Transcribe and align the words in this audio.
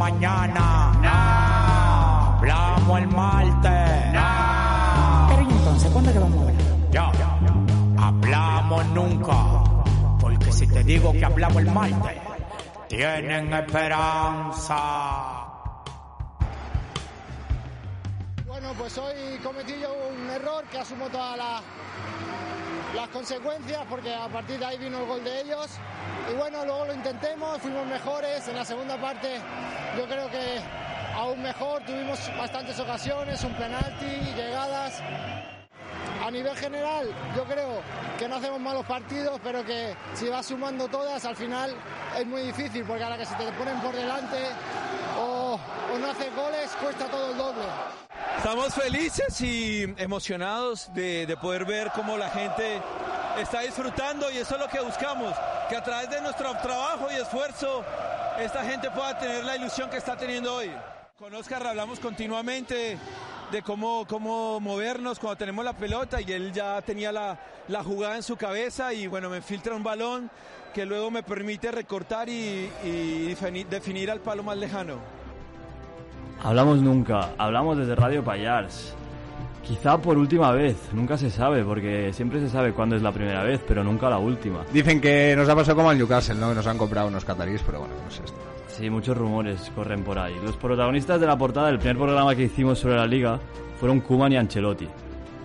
mañana. 0.00 0.92
No. 1.06 2.38
Hablamos 2.38 3.00
el 3.00 3.08
martes. 3.08 4.12
No. 4.14 5.26
Pero 5.28 5.42
¿y 5.42 5.52
entonces 5.52 5.90
cuándo 5.92 6.12
que 6.12 6.18
vamos 6.18 6.38
a 6.38 6.40
hablar? 6.40 6.56
Ya. 6.90 7.12
Hablamos 7.98 8.86
nunca. 8.86 9.36
Porque 10.18 10.52
si 10.52 10.66
te 10.66 10.82
digo 10.84 11.12
que 11.12 11.24
hablamos 11.24 11.58
el 11.58 11.70
martes, 11.70 12.18
tienen 12.88 13.52
esperanza. 13.52 14.78
Bueno, 18.46 18.68
pues 18.78 18.96
hoy 18.96 19.38
cometí 19.44 19.74
yo 19.82 19.94
un 20.10 20.30
error 20.30 20.64
que 20.72 20.78
asumo 20.78 21.08
todas 21.08 21.36
las, 21.36 21.62
las 22.94 23.08
consecuencias 23.08 23.84
porque 23.88 24.14
a 24.14 24.28
partir 24.28 24.58
de 24.58 24.64
ahí 24.66 24.78
vino 24.78 24.98
el 24.98 25.06
gol 25.06 25.22
de 25.24 25.40
ellos. 25.42 25.70
Y 26.30 26.34
bueno, 26.34 26.64
luego 26.64 26.86
lo 26.86 26.94
intentemos, 26.94 27.58
fuimos 27.58 27.86
mejores. 27.86 28.46
En 28.48 28.56
la 28.56 28.64
segunda 28.64 29.00
parte 29.00 29.40
yo 29.96 30.06
creo 30.06 30.28
que 30.30 30.60
aún 31.14 31.42
mejor, 31.42 31.82
tuvimos 31.84 32.18
bastantes 32.36 32.78
ocasiones, 32.78 33.42
un 33.44 33.54
penalti, 33.54 34.06
llegadas. 34.34 35.02
A 36.24 36.30
nivel 36.30 36.54
general, 36.56 37.08
yo 37.36 37.44
creo 37.44 37.80
que 38.18 38.28
no 38.28 38.36
hacemos 38.36 38.60
malos 38.60 38.84
partidos, 38.86 39.40
pero 39.42 39.64
que 39.64 39.94
si 40.14 40.28
vas 40.28 40.46
sumando 40.46 40.86
todas, 40.86 41.24
al 41.24 41.34
final 41.34 41.74
es 42.16 42.26
muy 42.26 42.42
difícil, 42.42 42.84
porque 42.84 43.02
a 43.02 43.10
la 43.10 43.18
que 43.18 43.24
se 43.24 43.34
te 43.36 43.50
ponen 43.52 43.80
por 43.80 43.94
delante 43.94 44.36
o, 45.18 45.58
o 45.94 45.98
no 45.98 46.10
haces 46.10 46.34
goles, 46.36 46.70
cuesta 46.80 47.06
todo 47.06 47.30
el 47.32 47.38
doble. 47.38 47.64
Estamos 48.36 48.74
felices 48.74 49.40
y 49.42 49.82
emocionados 49.98 50.90
de, 50.94 51.26
de, 51.26 51.36
poder 51.36 51.64
ver 51.64 51.90
cómo 51.94 52.16
la 52.16 52.30
gente 52.30 52.80
está 53.38 53.60
disfrutando 53.60 54.30
y 54.30 54.38
eso 54.38 54.54
es 54.54 54.60
lo 54.60 54.68
que 54.68 54.80
buscamos, 54.80 55.34
que 55.68 55.76
a 55.76 55.82
través 55.82 56.10
de 56.10 56.20
nuestro 56.22 56.52
trabajo 56.58 57.08
y 57.10 57.16
esfuerzo 57.16 57.84
esta 58.38 58.64
gente 58.64 58.90
pueda 58.90 59.18
tener 59.18 59.44
la 59.44 59.56
ilusión 59.56 59.90
que 59.90 59.98
está 59.98 60.16
teniendo 60.16 60.54
hoy. 60.54 60.70
Con 61.18 61.34
Oscar 61.34 61.66
hablamos 61.66 62.00
continuamente 62.00 62.98
de 63.52 63.62
cómo, 63.62 64.06
cómo 64.08 64.58
movernos 64.58 65.18
cuando 65.18 65.36
tenemos 65.36 65.64
la 65.64 65.74
pelota 65.74 66.20
y 66.20 66.32
él 66.32 66.50
ya 66.52 66.80
tenía 66.80 67.12
la, 67.12 67.38
la 67.68 67.84
jugada 67.84 68.16
en 68.16 68.22
su 68.22 68.36
cabeza 68.36 68.94
y 68.94 69.06
bueno, 69.06 69.28
me 69.28 69.42
filtra 69.42 69.74
un 69.74 69.82
balón 69.82 70.30
que 70.72 70.86
luego 70.86 71.10
me 71.10 71.22
permite 71.22 71.70
recortar 71.70 72.28
y 72.30 72.70
definir 73.68 74.10
al 74.10 74.20
palo 74.20 74.42
más 74.42 74.56
lejano. 74.56 75.19
Hablamos 76.42 76.80
nunca, 76.80 77.30
hablamos 77.36 77.76
desde 77.76 77.94
Radio 77.94 78.24
Payars. 78.24 78.94
Quizá 79.62 79.98
por 79.98 80.16
última 80.16 80.52
vez, 80.52 80.76
nunca 80.92 81.18
se 81.18 81.30
sabe, 81.30 81.62
porque 81.62 82.12
siempre 82.14 82.40
se 82.40 82.48
sabe 82.48 82.72
cuándo 82.72 82.96
es 82.96 83.02
la 83.02 83.12
primera 83.12 83.42
vez, 83.44 83.60
pero 83.68 83.84
nunca 83.84 84.08
la 84.08 84.18
última. 84.18 84.64
Dicen 84.72 85.00
que 85.00 85.34
nos 85.36 85.48
ha 85.48 85.54
pasado 85.54 85.76
como 85.76 85.90
al 85.90 85.98
Newcastle, 85.98 86.36
¿no? 86.36 86.48
Que 86.48 86.54
nos 86.54 86.66
han 86.66 86.78
comprado 86.78 87.08
unos 87.08 87.24
catarís, 87.24 87.62
pero 87.64 87.80
bueno, 87.80 87.94
no 88.02 88.10
sé 88.10 88.24
esto. 88.24 88.38
Sí, 88.68 88.88
muchos 88.88 89.16
rumores 89.16 89.70
corren 89.74 90.02
por 90.02 90.18
ahí. 90.18 90.34
Los 90.42 90.56
protagonistas 90.56 91.20
de 91.20 91.26
la 91.26 91.36
portada 91.36 91.66
del 91.66 91.78
primer 91.78 91.98
programa 91.98 92.34
que 92.34 92.44
hicimos 92.44 92.78
sobre 92.78 92.96
la 92.96 93.06
liga 93.06 93.38
fueron 93.78 94.00
Kuman 94.00 94.32
y 94.32 94.36
Ancelotti. 94.38 94.88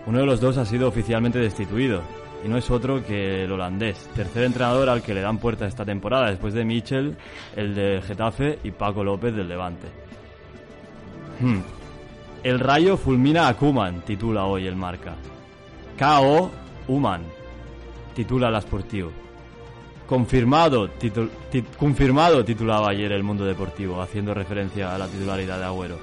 Uno 0.05 0.19
de 0.19 0.25
los 0.25 0.39
dos 0.39 0.57
ha 0.57 0.65
sido 0.65 0.87
oficialmente 0.87 1.39
destituido, 1.39 2.01
y 2.43 2.47
no 2.47 2.57
es 2.57 2.71
otro 2.71 3.03
que 3.03 3.43
el 3.43 3.51
holandés, 3.51 3.97
tercer 4.15 4.43
entrenador 4.43 4.87
al 4.87 5.01
que 5.01 5.13
le 5.13 5.21
dan 5.21 5.39
puerta 5.39 5.67
esta 5.67 5.83
temporada, 5.83 6.29
después 6.29 6.53
de 6.53 6.63
Michel, 6.63 7.17
el 7.55 7.75
de 7.75 8.01
Getafe 8.01 8.59
y 8.63 8.71
Paco 8.71 9.03
López 9.03 9.35
del 9.35 9.49
Levante. 9.49 10.04
Hmm. 11.39 11.59
El 12.43 12.59
rayo 12.59 12.97
fulmina 12.97 13.47
a 13.47 13.55
Kuman, 13.55 14.01
titula 14.01 14.45
hoy 14.45 14.67
el 14.67 14.75
marca. 14.75 15.15
K.O. 15.97 16.51
Human, 16.87 17.21
titula 18.13 18.51
la 18.51 18.61
Sportivo. 18.61 19.11
Confirmado, 20.05 20.89
titul 20.89 21.31
confirmado, 21.79 22.45
titulaba 22.45 22.89
ayer 22.89 23.11
el 23.11 23.23
Mundo 23.23 23.45
Deportivo, 23.45 24.01
haciendo 24.01 24.33
referencia 24.33 24.93
a 24.93 24.97
la 24.97 25.07
titularidad 25.07 25.57
de 25.57 25.65
Agüero. 25.65 25.97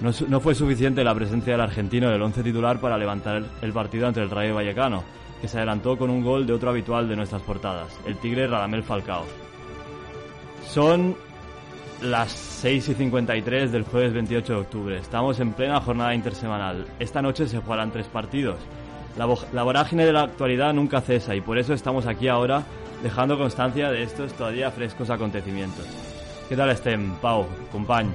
No, 0.00 0.40
fue 0.40 0.54
suficiente 0.54 1.02
la 1.02 1.14
presencia 1.14 1.52
del 1.52 1.60
argentino 1.60 2.08
en 2.08 2.14
el 2.14 2.22
once 2.22 2.42
titular 2.42 2.80
para 2.80 2.96
levantar 2.96 3.42
el 3.62 3.72
partido 3.72 4.06
ante 4.06 4.20
el 4.20 4.30
Rayo 4.30 4.54
Vallecano, 4.54 5.02
que 5.40 5.48
se 5.48 5.58
adelantó 5.58 5.96
con 5.96 6.10
un 6.10 6.22
gol 6.22 6.46
de 6.46 6.52
otro 6.52 6.70
habitual 6.70 7.08
de 7.08 7.16
nuestras 7.16 7.42
portadas, 7.42 7.98
el 8.06 8.16
Tigre 8.16 8.46
Radamel 8.46 8.84
Falcao. 8.84 9.24
Son 10.66 11.16
las 12.02 12.30
6 12.30 12.88
y 12.88 12.94
53 12.94 13.72
del 13.72 13.84
jueves 13.84 14.12
28 14.12 14.52
de 14.52 14.58
octubre. 14.60 14.98
Estamos 14.98 15.40
en 15.40 15.52
plena 15.52 15.80
jornada 15.80 16.14
intersemanal. 16.14 16.86
Esta 16.98 17.22
noche 17.22 17.48
se 17.48 17.58
jugarán 17.58 17.90
tres 17.90 18.06
partidos. 18.06 18.58
La, 19.16 19.26
la, 19.52 19.62
vorágine 19.62 20.06
de 20.06 20.12
la 20.12 20.22
actualidad 20.22 20.72
nunca 20.72 21.00
cesa 21.00 21.34
y 21.34 21.40
por 21.40 21.58
eso 21.58 21.74
estamos 21.74 22.06
aquí 22.06 22.28
ahora 22.28 22.62
dejando 23.02 23.36
constancia 23.36 23.90
de 23.90 24.02
estos 24.02 24.32
todavía 24.34 24.70
frescos 24.70 25.10
acontecimientos. 25.10 25.86
¿Qué 26.48 26.56
tal 26.56 26.70
estén, 26.70 27.12
Pau, 27.20 27.46
compañ? 27.72 28.06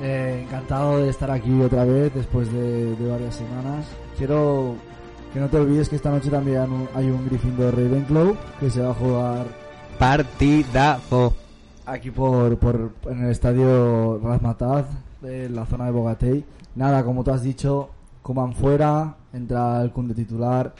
Eh, 0.00 0.44
encantado 0.44 0.98
de 0.98 1.10
estar 1.10 1.30
aquí 1.30 1.60
otra 1.60 1.84
vez 1.84 2.14
después 2.14 2.52
de, 2.52 2.96
de, 2.96 3.10
varias 3.10 3.34
semanas. 3.34 3.86
Quiero 4.16 4.76
que 5.32 5.40
no 5.40 5.48
te 5.48 5.58
olvides 5.58 5.88
que 5.88 5.96
esta 5.96 6.10
noche 6.10 6.30
también 6.30 6.88
hay 6.94 7.06
un 7.06 7.26
Gryffindor 7.26 7.74
Ravenclaw 7.74 8.36
que 8.60 8.70
se 8.70 8.80
va 8.80 8.90
a 8.90 8.94
jugar 8.94 9.46
partidazo 9.98 11.34
aquí 11.86 12.10
por, 12.10 12.58
por 12.58 12.92
en 13.08 13.24
el 13.24 13.30
estadio 13.30 14.18
Razmataz 14.22 14.86
de 15.20 15.48
la 15.48 15.66
zona 15.66 15.86
de 15.86 15.90
Bogatey. 15.90 16.44
Nada, 16.74 17.04
como 17.04 17.24
tú 17.24 17.30
has 17.30 17.42
dicho, 17.42 17.90
coman 18.22 18.54
fuera, 18.54 19.16
entra 19.32 19.82
el 19.82 19.92
de 20.08 20.14
titular. 20.14 20.74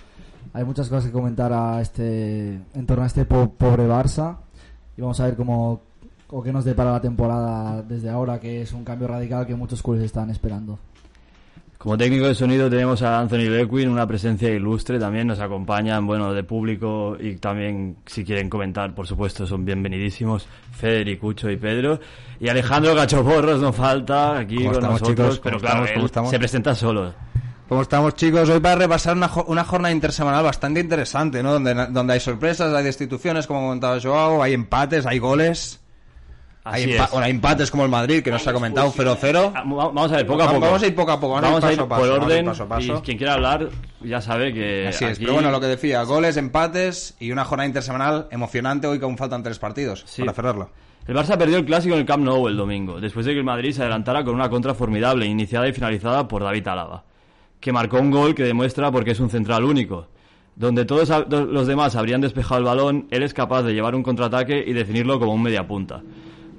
Hay 0.52 0.64
muchas 0.64 0.88
cosas 0.88 1.06
que 1.06 1.12
comentar 1.12 1.52
a 1.52 1.80
este 1.80 2.60
en 2.74 2.86
torno 2.86 3.04
a 3.04 3.06
este 3.06 3.24
po 3.24 3.50
pobre 3.50 3.88
Barça 3.88 4.36
y 4.96 5.00
vamos 5.00 5.18
a 5.20 5.24
ver 5.24 5.36
cómo 5.36 5.80
o 6.28 6.42
qué 6.42 6.52
nos 6.52 6.64
depara 6.64 6.92
la 6.92 7.00
temporada 7.00 7.82
desde 7.82 8.08
ahora, 8.08 8.40
que 8.40 8.62
es 8.62 8.72
un 8.72 8.84
cambio 8.84 9.08
radical 9.08 9.46
que 9.46 9.54
muchos 9.54 9.82
clubes 9.82 10.02
están 10.02 10.30
esperando. 10.30 10.78
Como 11.82 11.98
técnico 11.98 12.28
de 12.28 12.36
sonido 12.36 12.70
tenemos 12.70 13.02
a 13.02 13.18
Anthony 13.18 13.50
Lequin, 13.50 13.88
una 13.88 14.06
presencia 14.06 14.48
ilustre, 14.48 15.00
también 15.00 15.26
nos 15.26 15.40
acompañan, 15.40 16.06
bueno, 16.06 16.32
de 16.32 16.44
público 16.44 17.16
y 17.18 17.34
también 17.38 17.96
si 18.06 18.24
quieren 18.24 18.48
comentar, 18.48 18.94
por 18.94 19.08
supuesto, 19.08 19.48
son 19.48 19.64
bienvenidísimos 19.64 20.46
Federicucho 20.70 21.50
y 21.50 21.56
Pedro. 21.56 21.98
Y 22.38 22.48
Alejandro 22.48 22.94
Cachoporros 22.94 23.60
no 23.60 23.72
falta 23.72 24.38
aquí 24.38 24.64
con 24.64 24.80
nosotros, 24.80 25.08
chicos? 25.08 25.40
pero 25.42 25.58
claro, 25.58 25.84
estamos? 26.06 26.30
se 26.30 26.38
presenta 26.38 26.72
solo. 26.76 27.14
¿Cómo 27.68 27.82
estamos 27.82 28.14
chicos? 28.14 28.48
Hoy 28.48 28.60
para 28.60 28.76
repasar 28.76 29.16
una, 29.16 29.28
una 29.48 29.64
jornada 29.64 29.92
intersemanal 29.92 30.44
bastante 30.44 30.78
interesante, 30.78 31.42
¿no? 31.42 31.54
Donde, 31.54 31.74
donde 31.86 32.12
hay 32.12 32.20
sorpresas, 32.20 32.72
hay 32.72 32.84
destituciones, 32.84 33.48
como 33.48 33.62
comentaba 33.62 33.98
Joao, 34.00 34.40
hay 34.40 34.52
empates, 34.52 35.04
hay 35.04 35.18
goles. 35.18 35.81
Hay, 36.64 36.96
bueno, 36.96 37.18
hay, 37.18 37.30
empates 37.32 37.70
como 37.72 37.84
el 37.84 37.90
Madrid, 37.90 38.22
que 38.22 38.30
nos 38.30 38.46
ha 38.46 38.52
comentado 38.52 38.92
0-0. 38.92 39.52
Vamos 39.52 40.12
a 40.12 40.16
ver, 40.16 40.26
poco 40.26 40.42
a 40.44 40.46
poco. 40.46 40.60
Vamos 40.60 40.82
a 40.82 40.86
ir 40.86 40.94
poco 40.94 41.10
a 41.10 41.20
poco. 41.20 41.34
Vamos, 41.34 41.50
vamos 41.50 41.64
a 41.64 41.72
ir 41.72 41.78
paso, 41.78 41.88
por 41.88 41.98
paso, 41.98 42.14
orden. 42.14 42.44
paso, 42.46 42.68
paso. 42.68 42.98
Y 42.98 43.00
quien 43.00 43.18
quiera 43.18 43.34
hablar 43.34 43.68
ya 44.00 44.20
sabe 44.20 44.54
que. 44.54 44.86
Así 44.88 45.04
es, 45.04 45.18
pero 45.18 45.32
bueno, 45.32 45.50
lo 45.50 45.60
que 45.60 45.66
decía, 45.66 46.02
goles, 46.04 46.36
empates 46.36 47.16
y 47.18 47.32
una 47.32 47.44
jornada 47.44 47.66
intersemanal 47.66 48.28
emocionante 48.30 48.86
hoy 48.86 49.00
que 49.00 49.04
aún 49.04 49.18
faltan 49.18 49.42
tres 49.42 49.58
partidos 49.58 50.04
Sí. 50.06 50.22
para 50.22 50.34
cerrarlo. 50.34 50.70
El 51.08 51.16
Barça 51.16 51.36
perdió 51.36 51.58
el 51.58 51.64
clásico 51.64 51.94
en 51.94 52.00
el 52.00 52.06
Camp 52.06 52.22
Nou 52.22 52.46
el 52.46 52.56
domingo, 52.56 53.00
después 53.00 53.26
de 53.26 53.32
que 53.32 53.38
el 53.38 53.44
Madrid 53.44 53.72
se 53.72 53.82
adelantara 53.82 54.22
con 54.22 54.36
una 54.36 54.48
contra 54.48 54.72
formidable, 54.72 55.26
iniciada 55.26 55.66
y 55.66 55.72
finalizada 55.72 56.28
por 56.28 56.44
David 56.44 56.68
Alaba, 56.68 57.02
que 57.58 57.72
marcó 57.72 57.98
un 57.98 58.12
gol 58.12 58.36
que 58.36 58.44
demuestra 58.44 58.92
por 58.92 59.04
qué 59.04 59.10
es 59.10 59.18
un 59.18 59.28
central 59.28 59.64
único. 59.64 60.06
Donde 60.54 60.84
todos 60.84 61.10
los 61.28 61.66
demás 61.66 61.96
habrían 61.96 62.20
despejado 62.20 62.58
el 62.58 62.64
balón, 62.66 63.08
él 63.10 63.24
es 63.24 63.34
capaz 63.34 63.62
de 63.62 63.72
llevar 63.72 63.96
un 63.96 64.04
contraataque 64.04 64.62
y 64.64 64.72
definirlo 64.74 65.18
como 65.18 65.34
un 65.34 65.42
mediapunta. 65.42 66.02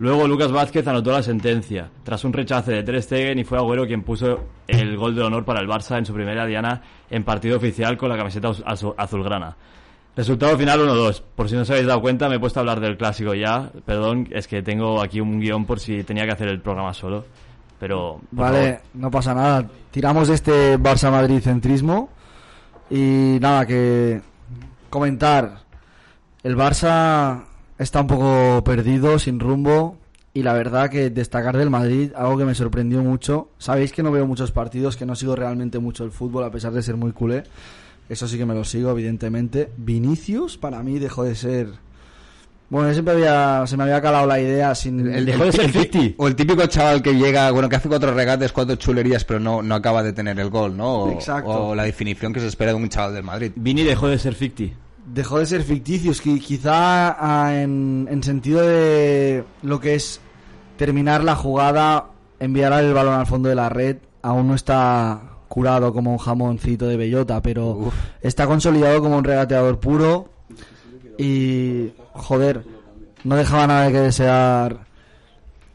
Luego 0.03 0.27
Lucas 0.27 0.51
Vázquez 0.51 0.85
anotó 0.85 1.13
la 1.13 1.23
sentencia, 1.23 1.89
tras 2.03 2.25
un 2.25 2.33
rechace 2.33 2.73
de 2.73 2.83
Ter 2.83 3.01
Stegen 3.01 3.39
y 3.39 3.45
fue 3.45 3.57
Agüero 3.57 3.87
quien 3.87 4.03
puso 4.03 4.37
el 4.67 4.97
gol 4.97 5.15
de 5.15 5.21
honor 5.21 5.45
para 5.45 5.61
el 5.61 5.67
Barça 5.69 5.97
en 5.97 6.05
su 6.05 6.13
primera 6.13 6.45
diana 6.45 6.81
en 7.09 7.23
partido 7.23 7.55
oficial 7.55 7.95
con 7.97 8.09
la 8.09 8.17
camiseta 8.17 8.49
azu- 8.49 8.93
azulgrana. 8.97 9.55
Resultado 10.13 10.57
final 10.57 10.81
1-2. 10.81 11.21
Por 11.35 11.47
si 11.47 11.55
no 11.55 11.61
os 11.61 11.69
habéis 11.69 11.87
dado 11.87 12.01
cuenta, 12.01 12.27
me 12.27 12.35
he 12.35 12.39
puesto 12.39 12.59
a 12.59 12.61
hablar 12.61 12.81
del 12.81 12.97
clásico 12.97 13.33
ya. 13.33 13.71
Perdón, 13.85 14.27
es 14.31 14.45
que 14.47 14.61
tengo 14.61 15.01
aquí 15.01 15.21
un 15.21 15.39
guion 15.39 15.65
por 15.65 15.79
si 15.79 16.03
tenía 16.03 16.25
que 16.25 16.31
hacer 16.33 16.49
el 16.49 16.59
programa 16.59 16.93
solo. 16.93 17.23
Pero. 17.79 18.19
Vale, 18.31 18.73
favor. 18.73 18.81
no 18.95 19.09
pasa 19.09 19.33
nada. 19.33 19.65
Tiramos 19.89 20.27
de 20.27 20.33
este 20.33 20.77
Barça-Madrid 20.77 21.39
centrismo. 21.39 22.09
Y 22.89 23.37
nada, 23.39 23.65
que 23.65 24.19
comentar. 24.89 25.59
El 26.43 26.57
Barça 26.57 27.41
está 27.83 28.01
un 28.01 28.07
poco 28.07 28.63
perdido, 28.63 29.19
sin 29.19 29.39
rumbo. 29.39 29.97
Y 30.35 30.41
la 30.41 30.53
verdad 30.53 30.89
que 30.89 31.11
destacar 31.11 31.55
del 31.57 31.69
Madrid, 31.69 32.11
algo 32.15 32.37
que 32.39 32.45
me 32.45 32.55
sorprendió 32.55 33.03
mucho. 33.03 33.49
Sabéis 33.59 33.91
que 33.91 34.01
no 34.01 34.11
veo 34.11 34.25
muchos 34.25 34.51
partidos, 34.51 34.97
que 34.97 35.05
no 35.05 35.15
sigo 35.15 35.35
realmente 35.35 35.77
mucho 35.77 36.03
el 36.03 36.11
fútbol, 36.11 36.43
a 36.43 36.49
pesar 36.51 36.73
de 36.73 36.81
ser 36.81 36.97
muy 36.97 37.11
culé. 37.11 37.43
Eso 38.09 38.27
sí 38.27 38.37
que 38.37 38.45
me 38.45 38.55
lo 38.55 38.63
sigo, 38.63 38.89
evidentemente. 38.91 39.69
Vinicius, 39.77 40.57
para 40.57 40.81
mí, 40.81 40.97
dejó 40.97 41.23
de 41.23 41.35
ser... 41.35 41.67
Bueno, 42.69 42.87
yo 42.87 42.93
siempre 42.93 43.13
había, 43.13 43.67
se 43.67 43.77
me 43.77 43.83
había 43.83 44.01
calado 44.01 44.25
la 44.25 44.39
idea 44.39 44.73
sin... 44.73 45.03
Dejó 45.25 45.45
de 45.45 45.51
ser 45.51 45.71
ti- 45.71 45.79
50. 45.83 46.15
O 46.17 46.27
el 46.27 46.35
típico 46.35 46.65
chaval 46.65 47.03
que 47.03 47.13
llega, 47.13 47.51
bueno, 47.51 47.69
que 47.69 47.75
hace 47.75 47.87
cuatro 47.87 48.11
regates, 48.15 48.51
cuatro 48.51 48.75
chulerías, 48.75 49.23
pero 49.25 49.39
no, 49.39 49.61
no 49.61 49.75
acaba 49.75 50.01
de 50.01 50.13
tener 50.13 50.39
el 50.39 50.49
gol, 50.49 50.75
¿no? 50.75 50.93
O, 51.03 51.11
Exacto. 51.11 51.67
o 51.67 51.75
la 51.75 51.83
definición 51.83 52.33
que 52.33 52.39
se 52.39 52.47
espera 52.47 52.71
de 52.71 52.77
un 52.77 52.89
chaval 52.89 53.13
del 53.13 53.23
Madrid. 53.23 53.51
Vini 53.55 53.83
dejó 53.83 54.07
de 54.07 54.17
ser 54.17 54.33
ficti. 54.33 54.73
Dejó 55.05 55.39
de 55.39 55.45
ser 55.45 55.63
ficticios, 55.63 56.21
que 56.21 56.39
quizá 56.39 57.15
ah, 57.19 57.53
en, 57.55 58.07
en 58.09 58.23
sentido 58.23 58.61
de 58.61 59.43
lo 59.61 59.79
que 59.79 59.95
es 59.95 60.21
terminar 60.77 61.23
la 61.23 61.35
jugada, 61.35 62.07
enviar 62.39 62.73
el 62.73 62.93
balón 62.93 63.15
al 63.15 63.25
fondo 63.25 63.49
de 63.49 63.55
la 63.55 63.69
red, 63.69 63.97
aún 64.21 64.47
no 64.47 64.55
está 64.55 65.21
curado 65.47 65.93
como 65.93 66.11
un 66.11 66.17
jamoncito 66.17 66.87
de 66.87 66.97
bellota, 66.97 67.41
pero 67.41 67.91
está 68.21 68.47
consolidado 68.47 69.01
como 69.01 69.17
un 69.17 69.23
regateador 69.23 69.79
puro 69.79 70.29
y 71.17 71.91
joder, 72.13 72.65
no 73.23 73.35
dejaba 73.35 73.67
nada 73.67 73.91
que 73.91 73.99
desear 73.99 74.87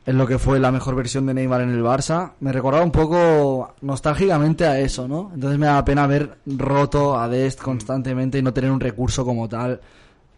en 0.08 0.16
lo 0.16 0.26
que 0.26 0.38
fue 0.38 0.58
la 0.58 0.72
mejor 0.72 0.94
versión 0.94 1.26
de 1.26 1.34
Neymar 1.34 1.60
en 1.60 1.68
el 1.68 1.82
Barça. 1.82 2.32
Me 2.40 2.50
recordaba 2.50 2.82
un 2.82 2.90
poco 2.90 3.74
nostálgicamente 3.82 4.64
a 4.64 4.80
eso, 4.80 5.06
¿no? 5.06 5.30
Entonces 5.34 5.58
me 5.58 5.66
da 5.66 5.84
pena 5.84 6.06
ver 6.06 6.38
roto 6.46 7.18
a 7.18 7.28
Dest 7.28 7.60
constantemente 7.60 8.38
y 8.38 8.42
no 8.42 8.54
tener 8.54 8.70
un 8.70 8.80
recurso 8.80 9.22
como 9.22 9.50
tal 9.50 9.78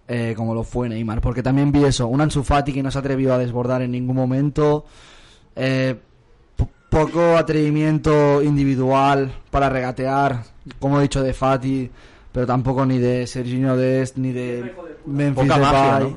eh, 0.09 0.35
como 0.37 0.55
lo 0.55 0.65
fue 0.65 0.89
Neymar. 0.89 1.21
Porque 1.21 1.41
también 1.41 1.71
vi 1.71 1.85
eso, 1.85 2.09
un 2.09 2.21
Ansu 2.21 2.43
Fati 2.43 2.73
que 2.73 2.83
no 2.83 2.91
se 2.91 2.99
atrevió 2.99 3.33
a 3.33 3.39
desbordar 3.39 3.81
en 3.83 3.93
ningún 3.93 4.17
momento. 4.17 4.87
Eh, 5.55 5.95
poco 6.89 7.37
atrevimiento 7.37 8.43
individual 8.43 9.33
para 9.53 9.69
regatear, 9.69 10.43
como 10.81 10.99
he 10.99 11.03
dicho 11.03 11.23
de 11.23 11.33
Fati, 11.33 11.89
pero 12.33 12.45
tampoco 12.45 12.85
ni 12.85 12.99
de 12.99 13.25
Serginho 13.29 13.77
Dest 13.77 14.17
ni 14.17 14.33
de 14.33 14.75
Memphis 15.07 15.47
magia, 15.47 16.11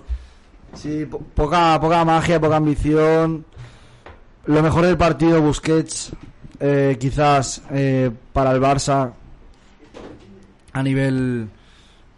Sí, 0.74 1.06
poca, 1.36 1.80
poca 1.80 2.06
magia, 2.06 2.40
poca 2.40 2.56
ambición. 2.56 3.46
Lo 4.46 4.62
mejor 4.62 4.86
del 4.86 4.98
partido, 4.98 5.42
Busquets, 5.42 6.12
eh, 6.60 6.98
quizás 7.00 7.62
eh, 7.72 8.12
para 8.34 8.52
el 8.52 8.62
Barça, 8.62 9.12
a 10.74 10.84
nivel 10.84 11.48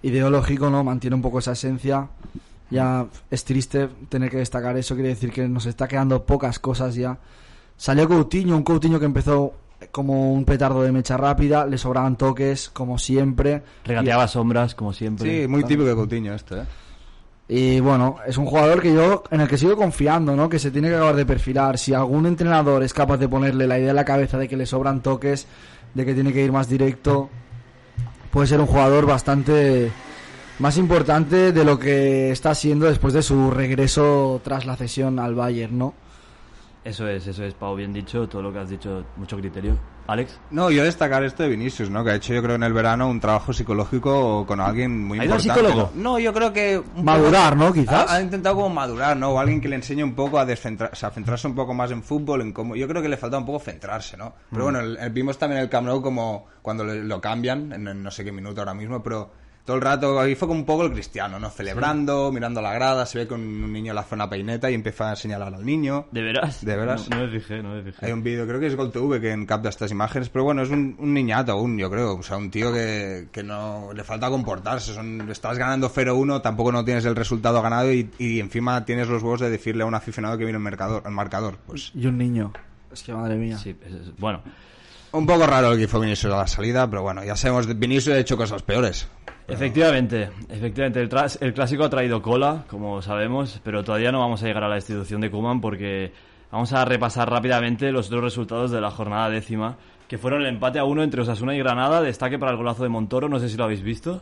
ideológico, 0.01 0.69
¿no? 0.69 0.83
Mantiene 0.83 1.15
un 1.15 1.21
poco 1.21 1.39
esa 1.39 1.51
esencia. 1.51 2.07
Ya 2.71 3.05
es 3.29 3.43
triste 3.45 3.89
tener 4.09 4.31
que 4.31 4.37
destacar 4.37 4.75
eso, 4.77 4.95
quiere 4.95 5.09
decir 5.09 5.31
que 5.31 5.47
nos 5.47 5.65
está 5.67 5.87
quedando 5.87 6.25
pocas 6.25 6.57
cosas 6.57 6.95
ya. 6.95 7.17
Salió 7.77 8.07
Coutinho, 8.07 8.55
un 8.55 8.63
Coutinho 8.63 8.99
que 8.99 9.05
empezó 9.05 9.53
como 9.91 10.33
un 10.33 10.45
petardo 10.45 10.81
de 10.81 10.91
mecha 10.91 11.17
rápida, 11.17 11.65
le 11.65 11.77
sobraban 11.77 12.15
toques, 12.15 12.69
como 12.69 12.97
siempre. 12.97 13.61
Regateaba 13.83 14.27
sombras, 14.27 14.73
como 14.73 14.93
siempre. 14.93 15.41
Sí, 15.41 15.47
muy 15.47 15.63
típico 15.63 15.89
de 15.89 15.95
Coutinho 15.95 16.33
esto, 16.33 16.57
¿eh? 16.61 16.65
Y 17.47 17.79
bueno, 17.79 18.17
es 18.25 18.37
un 18.37 18.45
jugador 18.45 18.81
que 18.81 18.93
yo 18.93 19.23
en 19.29 19.41
el 19.41 19.47
que 19.47 19.57
sigo 19.57 19.75
confiando, 19.75 20.35
¿no? 20.35 20.49
Que 20.49 20.57
se 20.57 20.71
tiene 20.71 20.89
que 20.89 20.95
acabar 20.95 21.15
de 21.15 21.25
perfilar. 21.25 21.77
Si 21.77 21.93
algún 21.93 22.25
entrenador 22.25 22.81
es 22.81 22.93
capaz 22.93 23.17
de 23.17 23.29
ponerle 23.29 23.67
la 23.67 23.77
idea 23.77 23.91
en 23.91 23.95
la 23.95 24.05
cabeza 24.05 24.37
de 24.37 24.47
que 24.47 24.57
le 24.57 24.65
sobran 24.65 25.01
toques, 25.01 25.47
de 25.93 26.05
que 26.05 26.13
tiene 26.13 26.33
que 26.33 26.43
ir 26.43 26.51
más 26.51 26.67
directo, 26.67 27.29
puede 28.31 28.47
ser 28.47 28.59
un 28.59 28.65
jugador 28.65 29.05
bastante 29.05 29.91
más 30.59 30.77
importante 30.77 31.51
de 31.51 31.65
lo 31.65 31.77
que 31.77 32.31
está 32.31 32.55
siendo 32.55 32.87
después 32.87 33.13
de 33.13 33.21
su 33.21 33.51
regreso 33.51 34.41
tras 34.43 34.65
la 34.65 34.75
cesión 34.75 35.19
al 35.19 35.35
Bayern, 35.35 35.77
¿no? 35.77 35.93
Eso 36.83 37.07
es, 37.07 37.27
eso 37.27 37.43
es, 37.43 37.53
Pau, 37.53 37.75
bien 37.75 37.93
dicho, 37.93 38.27
todo 38.27 38.41
lo 38.41 38.53
que 38.53 38.59
has 38.59 38.69
dicho, 38.69 39.05
mucho 39.17 39.37
criterio. 39.37 39.77
Alex. 40.07 40.39
No, 40.51 40.69
yo 40.69 40.83
destacar 40.83 41.23
esto 41.23 41.41
de 41.43 41.49
Vinicius, 41.49 41.89
¿no? 41.89 42.03
Que 42.03 42.11
ha 42.11 42.15
hecho 42.15 42.33
yo 42.33 42.43
creo 42.43 42.55
en 42.55 42.63
el 42.63 42.73
verano 42.73 43.09
un 43.09 43.19
trabajo 43.19 43.53
psicológico 43.53 44.45
con 44.45 44.59
alguien 44.61 45.03
muy 45.03 45.19
¿Ha 45.19 45.25
ido 45.25 45.33
al 45.35 45.41
importante. 45.41 45.67
psicólogo? 45.71 45.91
¿no? 45.95 46.03
No, 46.11 46.19
yo 46.19 46.31
creo 46.33 46.53
que... 46.53 46.81
Madurar, 47.01 47.57
¿no? 47.57 47.73
Quizás. 47.73 48.09
Ha, 48.11 48.15
ha 48.15 48.21
intentado 48.21 48.55
como 48.55 48.69
madurar, 48.69 49.17
¿no? 49.17 49.29
O 49.31 49.39
alguien 49.39 49.59
que 49.61 49.67
le 49.67 49.75
enseñe 49.77 50.03
un 50.03 50.13
poco 50.13 50.37
a 50.39 50.45
descentra- 50.45 50.89
o 50.91 50.95
sea, 50.95 51.09
centrarse 51.09 51.47
un 51.47 51.55
poco 51.55 51.73
más 51.73 51.89
en 51.91 52.03
fútbol, 52.03 52.41
en 52.41 52.53
cómo... 52.53 52.75
Yo 52.75 52.87
creo 52.87 53.01
que 53.01 53.09
le 53.09 53.17
falta 53.17 53.37
un 53.37 53.45
poco 53.45 53.59
centrarse, 53.59 54.15
¿no? 54.15 54.33
Pero 54.51 54.61
Mm. 54.61 54.65
bueno, 54.65 54.79
el- 54.81 54.97
el- 54.97 55.09
vimos 55.09 55.37
también 55.39 55.61
el 55.61 55.69
Camp 55.69 55.87
Nou 55.87 56.01
como 56.01 56.45
cuando 56.61 56.83
le- 56.83 57.03
lo 57.03 57.19
cambian, 57.19 57.71
en, 57.73 57.87
en 57.87 58.03
no 58.03 58.11
sé 58.11 58.23
qué 58.23 58.31
minuto 58.31 58.61
ahora 58.61 58.73
mismo, 58.73 59.01
pero... 59.01 59.31
Todo 59.65 59.77
el 59.77 59.81
rato, 59.81 60.19
ahí 60.19 60.35
fue 60.35 60.47
como 60.47 60.59
un 60.59 60.65
poco 60.65 60.83
el 60.85 60.91
cristiano, 60.91 61.39
¿no? 61.39 61.49
Celebrando, 61.49 62.31
mirando 62.31 62.61
la 62.61 62.71
grada, 62.71 63.03
se 63.07 63.17
ve 63.17 63.27
con 63.27 63.41
un 63.41 63.73
niño 63.73 63.93
en 63.93 63.95
la 63.95 64.03
zona 64.03 64.29
peineta 64.29 64.69
y 64.69 64.75
empieza 64.75 65.11
a 65.11 65.15
señalar 65.15 65.55
al 65.55 65.65
niño. 65.65 66.05
¿De 66.11 66.21
veras? 66.21 66.63
¿De 66.63 66.75
veras? 66.77 67.09
No, 67.09 67.17
no 67.17 67.23
me 67.25 67.31
fijé, 67.31 67.63
no 67.63 67.69
me 67.73 67.81
fijé. 67.81 68.05
Hay 68.05 68.11
un 68.11 68.21
vídeo, 68.21 68.45
creo 68.45 68.59
que 68.59 68.67
es 68.67 68.75
Gol 68.75 68.91
TV, 68.91 69.19
que 69.19 69.45
capta 69.47 69.69
estas 69.69 69.89
imágenes, 69.89 70.29
pero 70.29 70.43
bueno, 70.45 70.61
es 70.61 70.69
un, 70.69 70.95
un 70.99 71.13
niñato 71.15 71.53
aún, 71.53 71.79
yo 71.79 71.89
creo. 71.89 72.15
O 72.15 72.21
sea, 72.21 72.37
un 72.37 72.51
tío 72.51 72.71
que, 72.71 73.27
que 73.31 73.41
no 73.41 73.89
le 73.91 74.03
falta 74.03 74.29
comportarse. 74.29 74.93
Son, 74.93 75.27
estás 75.31 75.57
ganando 75.57 75.89
0-1, 75.89 76.43
tampoco 76.43 76.71
no 76.71 76.85
tienes 76.85 77.03
el 77.05 77.15
resultado 77.15 77.59
ganado 77.63 77.91
y, 77.91 78.11
y 78.19 78.39
encima 78.39 78.85
tienes 78.85 79.07
los 79.07 79.23
huevos 79.23 79.39
de 79.39 79.49
decirle 79.49 79.81
a 79.81 79.87
un 79.87 79.95
aficionado 79.95 80.37
que 80.37 80.43
viene 80.43 80.57
el, 80.57 80.63
marcador, 80.63 81.01
el 81.07 81.11
marcador. 81.11 81.57
Pues 81.65 81.91
Y 81.95 82.05
un 82.05 82.19
niño. 82.19 82.53
Es 82.93 83.01
que 83.01 83.13
madre 83.13 83.35
mía. 83.35 83.57
Sí, 83.57 83.75
es- 83.83 83.93
es- 83.93 84.15
bueno, 84.19 84.43
un 85.11 85.25
poco 85.25 85.47
raro 85.47 85.71
el 85.71 85.79
que 85.79 85.87
fue 85.87 86.01
Vinicius 86.01 86.31
a 86.31 86.37
la 86.37 86.47
salida, 86.47 86.87
pero 86.87 87.01
bueno, 87.01 87.23
ya 87.23 87.35
sabemos, 87.35 87.67
Vinicius 87.79 88.15
ha 88.15 88.19
hecho 88.19 88.37
cosas 88.37 88.61
peores. 88.61 89.07
Efectivamente, 89.47 90.29
efectivamente, 90.49 91.01
el, 91.01 91.09
tras- 91.09 91.37
el 91.41 91.53
clásico 91.53 91.83
ha 91.83 91.89
traído 91.89 92.21
cola, 92.21 92.63
como 92.69 93.01
sabemos, 93.01 93.59
pero 93.63 93.83
todavía 93.83 94.11
no 94.11 94.19
vamos 94.19 94.43
a 94.43 94.47
llegar 94.47 94.63
a 94.63 94.69
la 94.69 94.77
institución 94.77 95.21
de 95.21 95.29
Kuman 95.31 95.61
porque 95.61 96.11
vamos 96.51 96.73
a 96.73 96.85
repasar 96.85 97.29
rápidamente 97.29 97.91
los 97.91 98.09
dos 98.09 98.21
resultados 98.21 98.71
de 98.71 98.81
la 98.81 98.91
jornada 98.91 99.29
décima, 99.29 99.77
que 100.07 100.17
fueron 100.17 100.41
el 100.41 100.47
empate 100.47 100.79
a 100.79 100.83
uno 100.83 101.03
entre 101.03 101.21
Osasuna 101.21 101.55
y 101.55 101.59
Granada, 101.59 102.01
destaque 102.01 102.37
para 102.37 102.51
el 102.51 102.57
golazo 102.57 102.83
de 102.83 102.89
Montoro, 102.89 103.27
no 103.29 103.39
sé 103.39 103.49
si 103.49 103.57
lo 103.57 103.63
habéis 103.63 103.81
visto. 103.81 104.21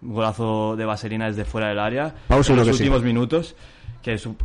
Un 0.00 0.14
golazo 0.14 0.76
de 0.76 0.84
Vaselina 0.84 1.26
desde 1.26 1.44
fuera 1.44 1.68
del 1.68 1.80
área 1.80 2.14
en 2.28 2.36
los 2.36 2.46
sí. 2.46 2.70
últimos 2.84 3.02
minutos 3.02 3.56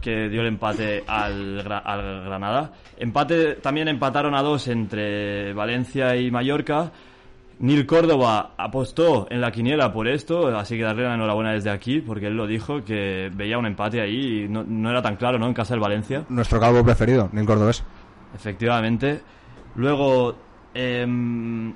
que, 0.02 0.30
dio 0.30 0.42
el 0.42 0.48
empate 0.48 1.04
al, 1.08 1.60
al 1.86 2.24
Granada. 2.26 2.74
Empate 2.98 3.56
también 3.56 3.88
empataron 3.88 4.36
a 4.36 4.42
dos 4.42 4.68
entre 4.68 5.54
Valencia 5.54 6.16
y 6.16 6.32
Mallorca. 6.32 6.92
Nil 7.60 7.86
Córdoba 7.86 8.56
apostó 8.58 9.28
en 9.30 9.40
la 9.40 9.52
quiniela 9.52 9.94
por 9.94 10.08
esto, 10.08 10.48
así 10.58 10.76
que 10.76 10.84
darle 10.84 11.04
la 11.04 11.16
enhorabuena 11.16 11.54
desde 11.54 11.70
aquí, 11.70 12.02
porque 12.02 12.28
él 12.28 12.36
lo 12.36 12.46
dijo, 12.48 12.84
que 12.84 13.32
veía 13.34 13.58
un 13.58 13.66
empate 13.66 14.02
ahí 14.02 14.44
y 14.44 14.50
no, 14.50 14.64
no 14.68 14.90
era 14.90 15.02
tan 15.02 15.16
claro, 15.16 15.38
¿no? 15.40 15.48
En 15.48 15.54
casa 15.54 15.74
del 15.74 15.80
Valencia. 15.82 16.26
Nuestro 16.30 16.60
calvo 16.60 16.84
preferido, 16.84 17.30
Nil 17.32 17.46
Cordobés. 17.46 17.84
Efectivamente. 18.36 19.22
Luego, 19.76 20.36
em, 20.74 21.74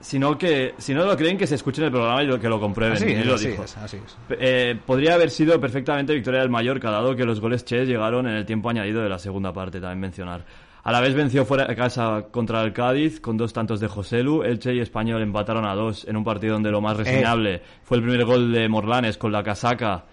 si, 0.00 0.18
no 0.18 0.36
que, 0.36 0.74
si 0.78 0.94
no 0.94 1.04
lo 1.04 1.16
creen, 1.16 1.36
que 1.38 1.46
se 1.46 1.54
escuchen 1.54 1.84
el 1.84 1.90
programa 1.90 2.22
y 2.22 2.26
lo- 2.26 2.40
que 2.40 2.48
lo 2.48 2.58
comprueben. 2.58 2.96
Así 2.96 3.04
es, 3.12 3.26
lo 3.26 3.34
así 3.34 3.48
dijo. 3.48 3.64
es, 3.64 3.76
así 3.76 3.98
es. 3.98 4.16
Eh, 4.30 4.78
podría 4.86 5.14
haber 5.14 5.30
sido 5.30 5.60
perfectamente 5.60 6.14
victoria 6.14 6.40
del 6.40 6.50
Mallorca, 6.50 6.90
dado 6.90 7.14
que 7.14 7.24
los 7.24 7.40
goles 7.40 7.64
Che 7.64 7.84
llegaron 7.86 8.26
en 8.26 8.34
el 8.34 8.46
tiempo 8.46 8.70
añadido 8.70 9.02
de 9.02 9.08
la 9.08 9.18
segunda 9.18 9.52
parte, 9.52 9.80
también 9.80 10.00
mencionar. 10.00 10.44
A 10.82 10.92
la 10.92 11.00
vez 11.00 11.14
venció 11.14 11.44
fuera 11.44 11.66
de 11.66 11.76
casa 11.76 12.26
contra 12.30 12.62
el 12.62 12.72
Cádiz 12.72 13.20
con 13.20 13.36
dos 13.36 13.52
tantos 13.52 13.80
de 13.80 13.88
Joselu. 13.88 14.42
Elche 14.44 14.74
y 14.74 14.80
Español 14.80 15.20
empataron 15.22 15.66
a 15.66 15.74
dos 15.74 16.06
en 16.08 16.16
un 16.16 16.24
partido 16.24 16.54
donde 16.54 16.70
lo 16.70 16.80
más 16.80 16.96
reseñable 16.96 17.62
fue 17.82 17.98
el 17.98 18.02
primer 18.02 18.24
gol 18.24 18.50
de 18.52 18.68
Morlanes 18.68 19.18
con 19.18 19.30
la 19.30 19.42
casaca 19.42 20.04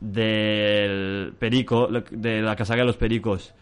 del 0.00 1.32
Perico, 1.38 1.88
de 2.10 2.42
la 2.42 2.56
casaca 2.56 2.80
de 2.80 2.86
los 2.86 2.96
Pericos. 2.96 3.54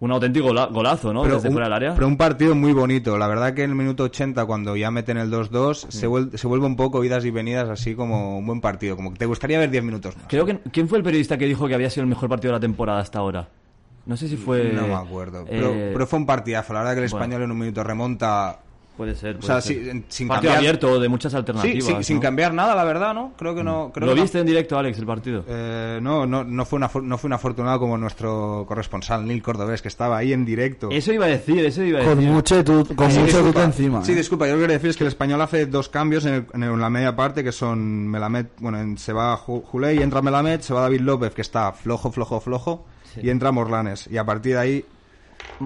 Un 0.00 0.10
auténtico 0.10 0.48
gola- 0.48 0.66
golazo, 0.66 1.12
¿no? 1.12 1.22
Desde 1.22 1.46
un, 1.48 1.52
fuera 1.54 1.66
del 1.66 1.72
área. 1.74 1.94
pero 1.94 2.08
un 2.08 2.16
partido 2.16 2.56
muy 2.56 2.72
bonito. 2.72 3.16
La 3.16 3.28
verdad 3.28 3.54
que 3.54 3.62
en 3.62 3.70
el 3.70 3.76
minuto 3.76 4.02
80, 4.02 4.44
cuando 4.46 4.76
ya 4.76 4.90
meten 4.90 5.16
el 5.16 5.30
2-2, 5.30 5.90
se, 5.90 6.08
vuel- 6.08 6.36
se 6.36 6.46
vuelve 6.48 6.66
un 6.66 6.74
poco 6.74 7.04
idas 7.04 7.24
y 7.24 7.30
venidas, 7.30 7.68
así 7.68 7.94
como 7.94 8.36
un 8.36 8.44
buen 8.46 8.60
partido. 8.60 8.96
Como 8.96 9.12
que 9.12 9.18
te 9.20 9.26
gustaría 9.26 9.60
ver 9.60 9.70
10 9.70 9.84
minutos 9.84 10.16
más. 10.16 10.26
Creo 10.28 10.44
que 10.44 10.58
¿quién 10.72 10.88
fue 10.88 10.98
el 10.98 11.04
periodista 11.04 11.38
que 11.38 11.46
dijo 11.46 11.68
que 11.68 11.74
había 11.76 11.88
sido 11.88 12.02
el 12.02 12.08
mejor 12.08 12.28
partido 12.28 12.52
de 12.52 12.56
la 12.56 12.60
temporada 12.60 12.98
hasta 12.98 13.20
ahora? 13.20 13.48
No 14.06 14.16
sé 14.16 14.28
si 14.28 14.36
fue 14.36 14.72
No 14.74 14.86
me 14.88 14.94
acuerdo. 14.94 15.44
Pero, 15.48 15.70
eh, 15.72 15.90
pero 15.92 16.06
fue 16.06 16.18
un 16.18 16.26
partidazo. 16.26 16.72
La 16.72 16.80
verdad 16.80 16.94
que 16.94 17.04
el 17.04 17.10
bueno. 17.10 17.24
español 17.24 17.42
en 17.44 17.50
un 17.52 17.58
minuto 17.58 17.84
remonta. 17.84 18.58
Puede 18.96 19.14
ser. 19.14 19.36
O 19.36 19.38
puede 19.38 19.52
sea, 19.54 19.60
ser. 19.62 19.76
sin- 19.84 20.04
sin 20.08 20.28
Partido 20.28 20.52
cambiar- 20.52 20.58
abierto 20.58 21.00
de 21.00 21.08
muchas 21.08 21.32
alternativas. 21.34 21.82
sí, 21.82 22.04
sin 22.04 22.16
¿no? 22.16 22.20
Mm. 22.20 22.22
cambiar 22.22 22.52
nada, 22.52 22.74
la 22.74 22.84
verdad, 22.84 23.14
¿no? 23.14 23.32
Creo 23.38 23.54
que 23.54 23.64
no. 23.64 23.90
Creo 23.94 24.06
¿Lo 24.06 24.12
que 24.12 24.16
no- 24.16 24.22
viste 24.22 24.38
en 24.40 24.46
directo, 24.46 24.76
Alex, 24.78 24.98
el 24.98 25.06
partido? 25.06 25.44
Eh, 25.48 25.98
no, 26.02 26.26
no, 26.26 26.44
no 26.44 26.64
fue 26.66 26.76
una, 26.76 26.90
no 27.02 27.16
fue 27.16 27.28
un 27.28 27.32
afortunado 27.32 27.78
como 27.78 27.96
nuestro 27.96 28.66
corresponsal, 28.68 29.26
Neil 29.26 29.42
Cordobés, 29.42 29.80
que 29.80 29.88
estaba 29.88 30.18
ahí 30.18 30.34
en 30.34 30.44
directo. 30.44 30.90
Eso 30.90 31.10
iba 31.10 31.24
a 31.24 31.28
decir, 31.28 31.64
eso 31.64 31.82
iba 31.82 32.00
a 32.00 32.04
Con 32.04 32.18
decir. 32.18 32.32
mucho 32.32 32.62
tú, 32.64 32.86
con 32.94 33.10
Sí, 33.10 33.18
mucho 33.20 33.36
disculpa. 33.38 33.60
tú 33.60 33.66
encima. 33.66 34.04
Sí, 34.04 34.12
¿eh? 34.12 34.16
disculpa, 34.16 34.46
yo 34.46 34.52
lo 34.52 34.58
que 34.58 34.62
quería 34.64 34.76
decir 34.76 34.90
es 34.90 34.96
que 34.98 35.04
el 35.04 35.08
español 35.08 35.40
hace 35.40 35.64
dos 35.66 35.88
cambios 35.88 36.26
en, 36.26 36.34
el- 36.34 36.62
en 36.62 36.78
la 36.80 36.90
media 36.90 37.16
parte, 37.16 37.42
que 37.42 37.52
son 37.52 38.08
Melamed, 38.08 38.46
bueno, 38.58 38.78
en- 38.78 38.98
se 38.98 39.14
va 39.14 39.38
Ju- 39.38 39.62
Juley, 39.64 40.02
entra 40.02 40.20
Melamed, 40.20 40.60
se 40.60 40.74
va 40.74 40.82
David 40.82 41.00
López, 41.00 41.32
que 41.34 41.40
está 41.42 41.72
flojo, 41.72 42.12
flojo, 42.12 42.40
flojo, 42.40 42.84
y 43.20 43.30
entra 43.30 43.50
Morlanes. 43.52 44.06
Y 44.10 44.16
a 44.16 44.24
partir 44.24 44.54
de 44.54 44.58
ahí... 44.60 44.84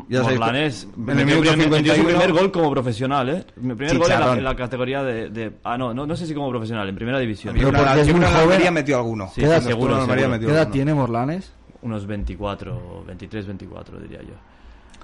ya 0.08 0.22
sabéis 0.22 0.38
Morlanes 0.40 0.88
en 0.96 1.18
el 1.18 1.26
minuto 1.26 1.50
primer- 1.52 1.68
metió 1.70 1.94
su 1.94 2.00
51, 2.00 2.08
primer 2.08 2.32
gol 2.32 2.50
como 2.52 2.70
profesional, 2.70 3.28
¿eh? 3.28 3.44
Mi 3.56 3.74
primer 3.74 3.98
gol 3.98 4.06
en 4.06 4.10
la, 4.10 4.16
Chicharrón. 4.16 4.38
en 4.38 4.44
la 4.44 4.56
categoría 4.56 5.02
de, 5.02 5.30
de- 5.30 5.52
Ah, 5.64 5.76
no, 5.78 5.92
no, 5.94 6.06
no 6.06 6.16
sé 6.16 6.26
si 6.26 6.34
como 6.34 6.48
profesional, 6.50 6.88
en 6.88 6.94
primera 6.96 7.18
división. 7.18 7.54
Pero 7.54 7.68
porque 7.70 7.84
la- 7.84 8.00
es 8.00 8.12
muy 8.14 8.24
joven. 8.24 8.74
Metió 8.74 8.96
alguno. 8.98 9.28
Sí, 9.34 9.40
¿Qué 9.40 9.46
edad- 9.46 9.60
sí, 9.60 9.68
seguro, 9.68 10.00
seguro. 10.00 10.28
metió 10.28 10.38
¿Qué 10.48 10.52
edad 10.52 10.60
alguno. 10.62 10.72
tiene 10.72 10.94
Morlanes? 10.94 11.52
Unos 11.82 12.06
24, 12.06 13.04
23, 13.06 13.46
24, 13.46 14.00
diría 14.00 14.22
yo. 14.22 14.34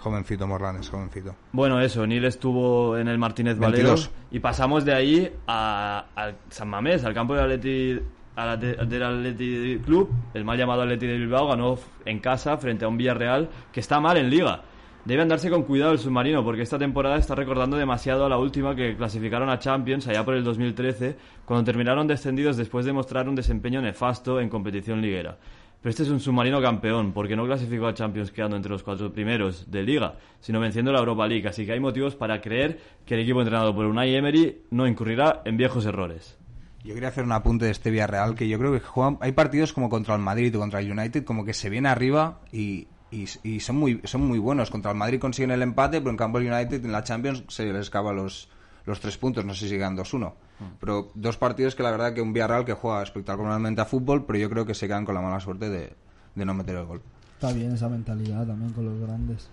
Jovencito 0.01 0.49
Morlanes, 0.49 0.89
jovencito. 0.89 1.37
Bueno, 1.53 1.81
eso, 1.81 2.05
Nil 2.07 2.25
estuvo 2.25 2.99
en 2.99 3.07
el 3.07 3.19
Martínez 3.19 3.57
Valero 3.57 3.91
22. 3.91 4.11
y 4.33 4.41
pasamos 4.41 4.85
de 4.85 4.95
ahí 4.95 5.33
a- 5.47 6.07
al 6.17 6.35
San 6.51 6.69
Mamés, 6.69 7.05
al 7.05 7.15
campo 7.15 7.35
del 7.35 7.45
Atleti, 7.45 8.01
al 8.37 8.59
del 8.59 9.03
Atleti 9.03 9.81
Club, 9.85 10.11
el 10.35 10.45
mal 10.45 10.59
llamado 10.59 10.83
Atleti 10.83 11.07
de 11.07 11.19
Bilbao, 11.19 11.49
ganó 11.49 11.79
en 12.05 12.19
casa 12.21 12.57
frente 12.57 12.85
a 12.85 12.89
un 12.89 12.97
Villarreal 12.97 13.49
que 13.73 13.81
está 13.81 14.01
mal 14.01 14.17
en 14.17 14.31
liga. 14.31 14.63
Debe 15.05 15.23
andarse 15.23 15.51
con 15.51 15.65
cuidado 15.65 15.93
el 15.93 15.99
submarino 15.99 16.45
porque 16.45 16.63
esta 16.63 16.79
temporada 16.79 17.17
está 17.17 17.35
recordando 17.35 17.77
demasiado 17.77 18.25
a 18.25 18.29
la 18.29 18.39
última 18.39 18.77
que 18.77 18.97
clasificaron 18.97 19.51
a 19.51 19.59
Champions 19.59 20.07
allá 20.07 20.25
por 20.25 20.35
el 20.35 20.45
2013, 20.45 21.17
cuando 21.45 21.65
terminaron 21.65 22.07
descendidos 22.07 22.57
después 22.57 22.87
de 22.87 22.93
mostrar 22.93 23.29
un 23.29 23.35
desempeño 23.35 23.83
nefasto 23.83 24.41
en 24.41 24.49
competición 24.49 25.03
liguera. 25.03 25.37
Pero 25.83 25.91
este 25.91 26.05
es 26.05 26.11
un 26.11 26.21
submarino 26.21 26.63
campeón, 26.63 27.13
porque 27.13 27.35
no 27.35 27.45
clasificó 27.45 27.89
a 27.89 27.95
Champions 27.95 28.31
quedando 28.31 28.55
entre 28.55 28.71
los 28.71 28.85
cuatro 28.85 29.13
primeros 29.13 29.69
de 29.69 29.83
Liga, 29.83 30.15
sino 30.39 30.61
venciendo 30.61 30.93
la 30.93 31.01
Europa 31.01 31.27
League. 31.27 31.49
Así 31.49 31.67
que 31.67 31.73
hay 31.73 31.81
motivos 31.81 32.15
para 32.15 32.41
creer 32.41 32.79
que 33.05 33.15
el 33.15 33.23
equipo 33.23 33.41
entrenado 33.41 33.75
por 33.75 33.87
Unai 33.87 34.15
Emery 34.15 34.59
no 34.71 34.87
incurrirá 34.87 35.43
en 35.45 35.57
viejos 35.57 35.85
errores. 35.85 36.39
Yo 36.85 36.95
quería 36.95 37.11
hacer 37.11 37.25
un 37.25 37.33
apunte 37.33 37.67
de 37.67 37.71
este 37.71 37.91
Villarreal, 37.91 38.35
que 38.35 38.49
yo 38.49 38.59
creo 38.59 38.73
que 38.73 38.81
juegan, 38.81 39.19
hay 39.21 39.33
partidos 39.33 39.73
como 39.73 39.89
contra 39.89 40.15
el 40.15 40.21
Madrid 40.21 40.55
o 40.57 40.59
contra 40.59 40.81
el 40.81 40.91
United, 40.91 41.25
como 41.25 41.45
que 41.45 41.55
se 41.55 41.71
viene 41.71 41.89
arriba 41.89 42.41
y, 42.51 42.89
y, 43.11 43.29
y 43.45 43.61
son, 43.61 43.77
muy, 43.77 44.01
son 44.05 44.23
muy 44.23 44.39
buenos. 44.39 44.71
Contra 44.71 44.91
el 44.91 44.97
Madrid 44.97 45.21
consiguen 45.21 45.53
el 45.53 45.63
empate, 45.63 46.01
pero 46.01 46.11
en 46.11 46.17
cambio 46.17 46.41
el 46.41 46.53
United 46.53 46.85
en 46.85 46.93
la 46.93 47.05
Champions 47.05 47.45
se 47.49 47.67
les 47.67 47.83
escapa 47.83 48.13
los, 48.13 48.49
los 48.85 48.99
tres 48.99 49.17
puntos, 49.17 49.45
no 49.45 49.55
sé 49.55 49.69
si 49.69 49.77
quedan 49.77 49.97
2-1. 49.97 50.33
Pero 50.79 51.11
dos 51.15 51.37
partidos 51.37 51.75
que 51.75 51.83
la 51.83 51.91
verdad 51.91 52.15
que 52.15 52.23
un 52.23 52.33
Villarreal 52.33 52.65
que 52.65 52.73
juega 52.73 53.03
espectacularmente 53.03 53.81
a 53.81 53.85
fútbol, 53.85 54.25
pero 54.27 54.39
yo 54.39 54.51
creo 54.51 54.65
que 54.67 54.75
se 54.75 54.87
quedan 54.87 55.05
con 55.05 55.15
la 55.15 55.21
mala 55.21 55.41
suerte 55.41 55.69
de, 55.69 55.93
de 56.35 56.45
no 56.45 56.55
meter 56.55 56.77
el 56.77 56.85
gol. 56.85 57.03
Está 57.35 57.53
bien 57.53 57.73
esa 57.73 57.89
mentalidad 57.89 58.47
también 58.47 58.73
con 58.73 58.85
los 58.85 59.01
grandes. 59.01 59.49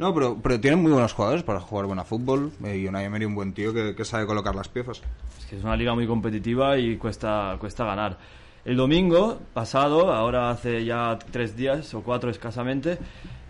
No, 0.00 0.14
pero, 0.14 0.38
pero 0.42 0.58
tienen 0.58 0.80
muy 0.80 0.92
buenos 0.92 1.12
jugadores 1.12 1.42
para 1.42 1.60
jugar 1.60 1.84
buen 1.84 1.98
a 1.98 2.04
fútbol 2.04 2.52
eh, 2.64 2.78
y 2.78 2.88
Unai 2.88 3.04
Emery 3.04 3.26
un 3.26 3.34
buen 3.34 3.52
tío 3.52 3.74
que, 3.74 3.94
que 3.94 4.06
sabe 4.06 4.24
colocar 4.24 4.54
las 4.54 4.66
piezas. 4.66 5.02
Es 5.38 5.44
que 5.44 5.58
es 5.58 5.62
una 5.62 5.76
liga 5.76 5.94
muy 5.94 6.06
competitiva 6.06 6.78
y 6.78 6.96
cuesta, 6.96 7.58
cuesta 7.60 7.84
ganar. 7.84 8.16
El 8.64 8.78
domingo 8.78 9.38
pasado, 9.52 10.10
ahora 10.10 10.48
hace 10.48 10.86
ya 10.86 11.18
tres 11.30 11.54
días 11.54 11.92
o 11.92 12.00
cuatro 12.02 12.30
escasamente, 12.30 12.96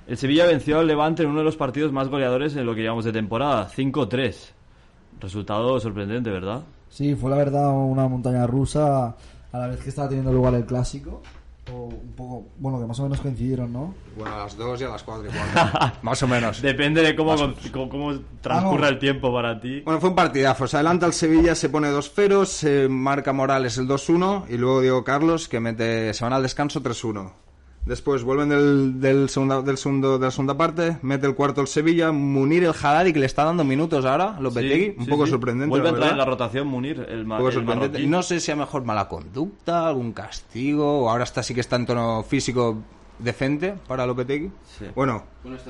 el 0.08 0.16
Sevilla 0.16 0.44
venció 0.44 0.80
al 0.80 0.88
Levante 0.88 1.22
en 1.22 1.28
uno 1.28 1.38
de 1.38 1.44
los 1.44 1.56
partidos 1.56 1.92
más 1.92 2.08
goleadores 2.08 2.56
en 2.56 2.66
lo 2.66 2.74
que 2.74 2.80
llevamos 2.80 3.04
de 3.04 3.12
temporada, 3.12 3.68
5-3. 3.68 4.50
Resultado 5.20 5.78
sorprendente, 5.78 6.30
¿verdad? 6.30 6.64
Sí, 6.88 7.14
fue 7.14 7.30
la 7.30 7.36
verdad 7.36 7.70
una 7.70 8.08
montaña 8.08 8.44
rusa 8.48 9.14
a 9.52 9.56
la 9.56 9.68
vez 9.68 9.80
que 9.84 9.90
estaba 9.90 10.08
teniendo 10.08 10.32
lugar 10.32 10.54
el 10.54 10.66
clásico. 10.66 11.22
O 11.72 11.84
un 11.84 12.12
poco, 12.16 12.46
bueno, 12.58 12.80
que 12.80 12.86
más 12.86 12.98
o 13.00 13.04
menos 13.04 13.20
coincidieron, 13.20 13.72
¿no? 13.72 13.94
Bueno, 14.16 14.34
a 14.34 14.38
las 14.38 14.56
2 14.56 14.80
y 14.80 14.84
a 14.84 14.88
las 14.88 15.02
4 15.02 15.30
igual. 15.30 15.92
Más 16.02 16.22
o 16.22 16.28
menos. 16.28 16.60
Depende 16.62 17.02
de 17.02 17.14
cómo, 17.14 17.36
cómo, 17.72 17.88
cómo 17.88 18.18
transcurra 18.40 18.88
el 18.88 18.98
tiempo 18.98 19.32
para 19.32 19.60
ti. 19.60 19.80
Bueno, 19.82 20.00
fue 20.00 20.10
un 20.10 20.16
partidazo. 20.16 20.66
Se 20.66 20.76
adelanta 20.76 21.06
el 21.06 21.12
Sevilla, 21.12 21.54
se 21.54 21.68
pone 21.68 21.88
2-0, 21.88 22.44
se 22.44 22.88
marca 22.88 23.32
Morales 23.32 23.78
el 23.78 23.86
2-1 23.86 24.46
y 24.48 24.56
luego 24.56 24.80
Diego 24.80 25.04
Carlos 25.04 25.48
que 25.48 25.60
mete, 25.60 26.12
se 26.14 26.24
van 26.24 26.32
al 26.32 26.42
descanso 26.42 26.82
3-1. 26.82 27.32
Después 27.86 28.22
vuelven 28.22 28.50
del, 28.50 29.00
del, 29.00 29.28
segunda, 29.30 29.62
del 29.62 29.78
segundo, 29.78 30.18
de 30.18 30.26
la 30.26 30.30
segunda 30.30 30.56
parte, 30.56 30.98
mete 31.02 31.26
el 31.26 31.34
cuarto 31.34 31.60
el 31.62 31.66
Sevilla, 31.66 32.12
Munir 32.12 32.62
el 32.64 32.70
Haddadi 32.70 33.12
que 33.12 33.18
le 33.20 33.26
está 33.26 33.44
dando 33.44 33.64
minutos 33.64 34.04
ahora, 34.04 34.36
Lopetegui, 34.38 34.84
Sí, 34.90 34.94
un 34.98 35.04
sí, 35.06 35.10
poco 35.10 35.24
sí. 35.24 35.30
sorprendente. 35.32 35.70
Vuelve 35.70 35.88
a 35.88 35.92
la 35.92 35.96
entrar 35.96 36.12
en 36.12 36.18
la 36.18 36.24
rotación 36.26 36.68
Munir, 36.68 37.06
el, 37.08 37.24
ma- 37.24 37.36
Un 37.36 37.38
poco 37.38 37.48
el 37.48 37.54
sorprendente. 37.54 38.06
No 38.06 38.22
sé 38.22 38.38
si 38.38 38.52
a 38.52 38.56
mejor 38.56 38.84
mala 38.84 39.08
conducta, 39.08 39.88
algún 39.88 40.12
castigo, 40.12 41.04
o 41.04 41.10
ahora 41.10 41.24
está 41.24 41.42
sí 41.42 41.54
que 41.54 41.60
está 41.60 41.76
en 41.76 41.86
tono 41.86 42.22
físico 42.22 42.76
decente 43.18 43.74
para 43.88 44.06
Lopetegui. 44.06 44.50
Sí. 44.78 44.84
Bueno, 44.94 45.24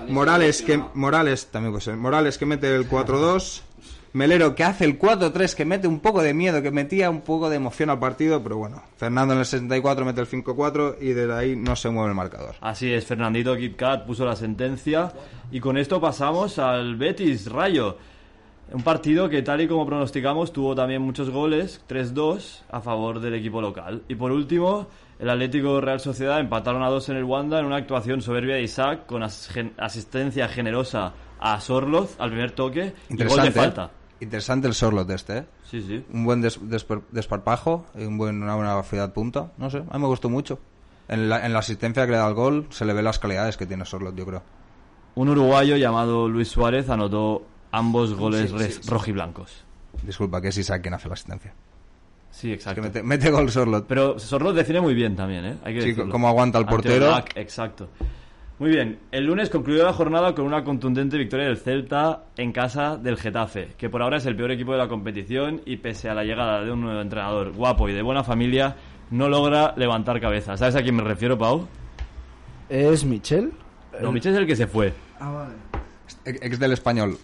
Morales 0.08 0.62
que 0.62 0.82
Morales 0.94 1.46
también 1.46 1.72
puede 1.72 1.84
ser. 1.84 1.96
Morales 1.96 2.38
que 2.38 2.44
mete 2.46 2.74
el 2.74 2.88
4-2. 2.90 3.62
Melero 4.12 4.56
que 4.56 4.64
hace 4.64 4.84
el 4.84 4.98
4-3, 4.98 5.54
que 5.54 5.64
mete 5.64 5.86
un 5.86 6.00
poco 6.00 6.20
de 6.22 6.34
miedo, 6.34 6.60
que 6.62 6.72
metía 6.72 7.10
un 7.10 7.20
poco 7.20 7.48
de 7.48 7.56
emoción 7.56 7.90
al 7.90 8.00
partido, 8.00 8.42
pero 8.42 8.56
bueno. 8.56 8.82
Fernando 8.96 9.34
en 9.34 9.40
el 9.40 9.46
64 9.46 10.04
mete 10.04 10.20
el 10.20 10.26
5-4 10.26 10.96
y 11.00 11.12
desde 11.12 11.32
ahí 11.32 11.54
no 11.54 11.76
se 11.76 11.90
mueve 11.90 12.10
el 12.10 12.16
marcador. 12.16 12.56
Así 12.60 12.92
es, 12.92 13.06
Fernandito 13.06 13.56
Kit 13.56 13.76
Kat 13.76 14.06
puso 14.06 14.24
la 14.24 14.34
sentencia 14.34 15.12
y 15.52 15.60
con 15.60 15.78
esto 15.78 16.00
pasamos 16.00 16.58
al 16.58 16.96
Betis 16.96 17.50
Rayo. 17.50 17.98
Un 18.72 18.82
partido 18.82 19.28
que 19.28 19.42
tal 19.42 19.60
y 19.60 19.68
como 19.68 19.86
pronosticamos 19.86 20.52
tuvo 20.52 20.74
también 20.74 21.02
muchos 21.02 21.30
goles, 21.30 21.80
3-2 21.88 22.62
a 22.70 22.80
favor 22.80 23.20
del 23.20 23.34
equipo 23.34 23.60
local. 23.60 24.02
Y 24.08 24.14
por 24.14 24.30
último, 24.32 24.88
el 25.18 25.28
Atlético 25.28 25.80
Real 25.80 26.00
Sociedad 26.00 26.40
empataron 26.40 26.82
a 26.82 26.88
dos 26.88 27.08
en 27.08 27.16
el 27.16 27.24
Wanda 27.24 27.58
en 27.60 27.66
una 27.66 27.76
actuación 27.76 28.22
soberbia 28.22 28.56
de 28.56 28.62
Isaac 28.62 29.06
con 29.06 29.22
asistencia 29.22 30.48
generosa 30.48 31.14
a 31.40 31.60
Sorloz 31.60 32.16
al 32.18 32.30
primer 32.30 32.52
toque 32.52 32.80
y 33.08 33.16
gol 33.16 33.18
de 33.18 33.24
Interesante, 33.24 33.52
falta. 33.52 33.84
¿eh? 33.84 33.99
Interesante 34.20 34.68
el 34.68 34.74
Sorlot 34.74 35.08
este, 35.10 35.38
¿eh? 35.38 35.44
Sí, 35.64 35.82
sí. 35.82 36.04
Un 36.12 36.24
buen 36.24 36.40
des- 36.42 36.60
desper- 36.60 37.02
desparpajo 37.10 37.86
y 37.98 38.04
un 38.04 38.18
buen, 38.18 38.42
una 38.42 38.54
buena 38.54 38.74
velocidad 38.74 39.12
punta. 39.12 39.52
No 39.56 39.70
sé, 39.70 39.78
a 39.78 39.94
mí 39.96 40.00
me 40.02 40.06
gustó 40.08 40.28
mucho. 40.28 40.58
En 41.08 41.28
la, 41.28 41.44
en 41.44 41.52
la 41.52 41.60
asistencia 41.60 42.04
que 42.04 42.12
le 42.12 42.18
da 42.18 42.28
el 42.28 42.34
gol 42.34 42.66
se 42.70 42.84
le 42.84 42.92
ve 42.92 43.02
las 43.02 43.18
calidades 43.18 43.56
que 43.56 43.66
tiene 43.66 43.84
Sorlot, 43.84 44.14
yo 44.14 44.26
creo. 44.26 44.42
Un 45.14 45.28
uruguayo 45.30 45.76
llamado 45.76 46.28
Luis 46.28 46.48
Suárez 46.48 46.88
anotó 46.90 47.44
ambos 47.72 48.14
goles 48.14 48.50
Sí, 48.50 48.56
res- 48.56 48.74
sí, 48.76 48.82
sí. 48.82 48.90
rojiblancos. 48.90 49.64
Disculpa, 50.02 50.40
que 50.40 50.48
es 50.48 50.58
Isaac 50.58 50.82
quien 50.82 50.94
hace 50.94 51.08
la 51.08 51.14
asistencia. 51.14 51.52
Sí, 52.30 52.48
Que 52.48 52.54
exacto. 52.54 52.82
mete, 52.82 53.02
mete 53.02 53.30
gol 53.30 53.50
Sorlot. 53.50 53.86
Pero 53.88 54.18
Sorloz 54.18 54.54
define 54.54 54.80
muy 54.80 54.94
bien 54.94 55.16
también, 55.16 55.44
¿eh? 55.46 55.56
Hay 55.64 55.74
que 55.74 55.82
Sí, 55.82 55.94
cómo 56.10 56.28
aguanta 56.28 56.58
el 56.58 56.66
portero. 56.66 57.12
Exacto. 57.34 57.88
Muy 58.60 58.68
bien, 58.68 58.98
el 59.10 59.24
lunes 59.24 59.48
concluyó 59.48 59.84
la 59.84 59.94
jornada 59.94 60.34
con 60.34 60.44
una 60.44 60.62
contundente 60.62 61.16
victoria 61.16 61.46
del 61.46 61.56
Celta 61.56 62.24
en 62.36 62.52
casa 62.52 62.98
del 62.98 63.16
Getafe, 63.16 63.68
que 63.78 63.88
por 63.88 64.02
ahora 64.02 64.18
es 64.18 64.26
el 64.26 64.36
peor 64.36 64.50
equipo 64.50 64.72
de 64.72 64.76
la 64.76 64.86
competición 64.86 65.62
y 65.64 65.78
pese 65.78 66.10
a 66.10 66.14
la 66.14 66.24
llegada 66.24 66.62
de 66.62 66.70
un 66.70 66.82
nuevo 66.82 67.00
entrenador 67.00 67.52
guapo 67.52 67.88
y 67.88 67.94
de 67.94 68.02
buena 68.02 68.22
familia, 68.22 68.76
no 69.12 69.30
logra 69.30 69.72
levantar 69.78 70.20
cabeza. 70.20 70.58
¿Sabes 70.58 70.76
a 70.76 70.82
quién 70.82 70.94
me 70.94 71.02
refiero, 71.02 71.38
Pau? 71.38 71.66
¿Es 72.68 73.02
Michel? 73.02 73.50
No, 73.98 74.12
Michel 74.12 74.34
es 74.34 74.40
el 74.40 74.46
que 74.46 74.56
se 74.56 74.66
fue. 74.66 74.92
Ah, 75.18 75.30
vale. 75.30 75.54
Ex 76.26 76.58
del 76.58 76.72
español. 76.72 77.16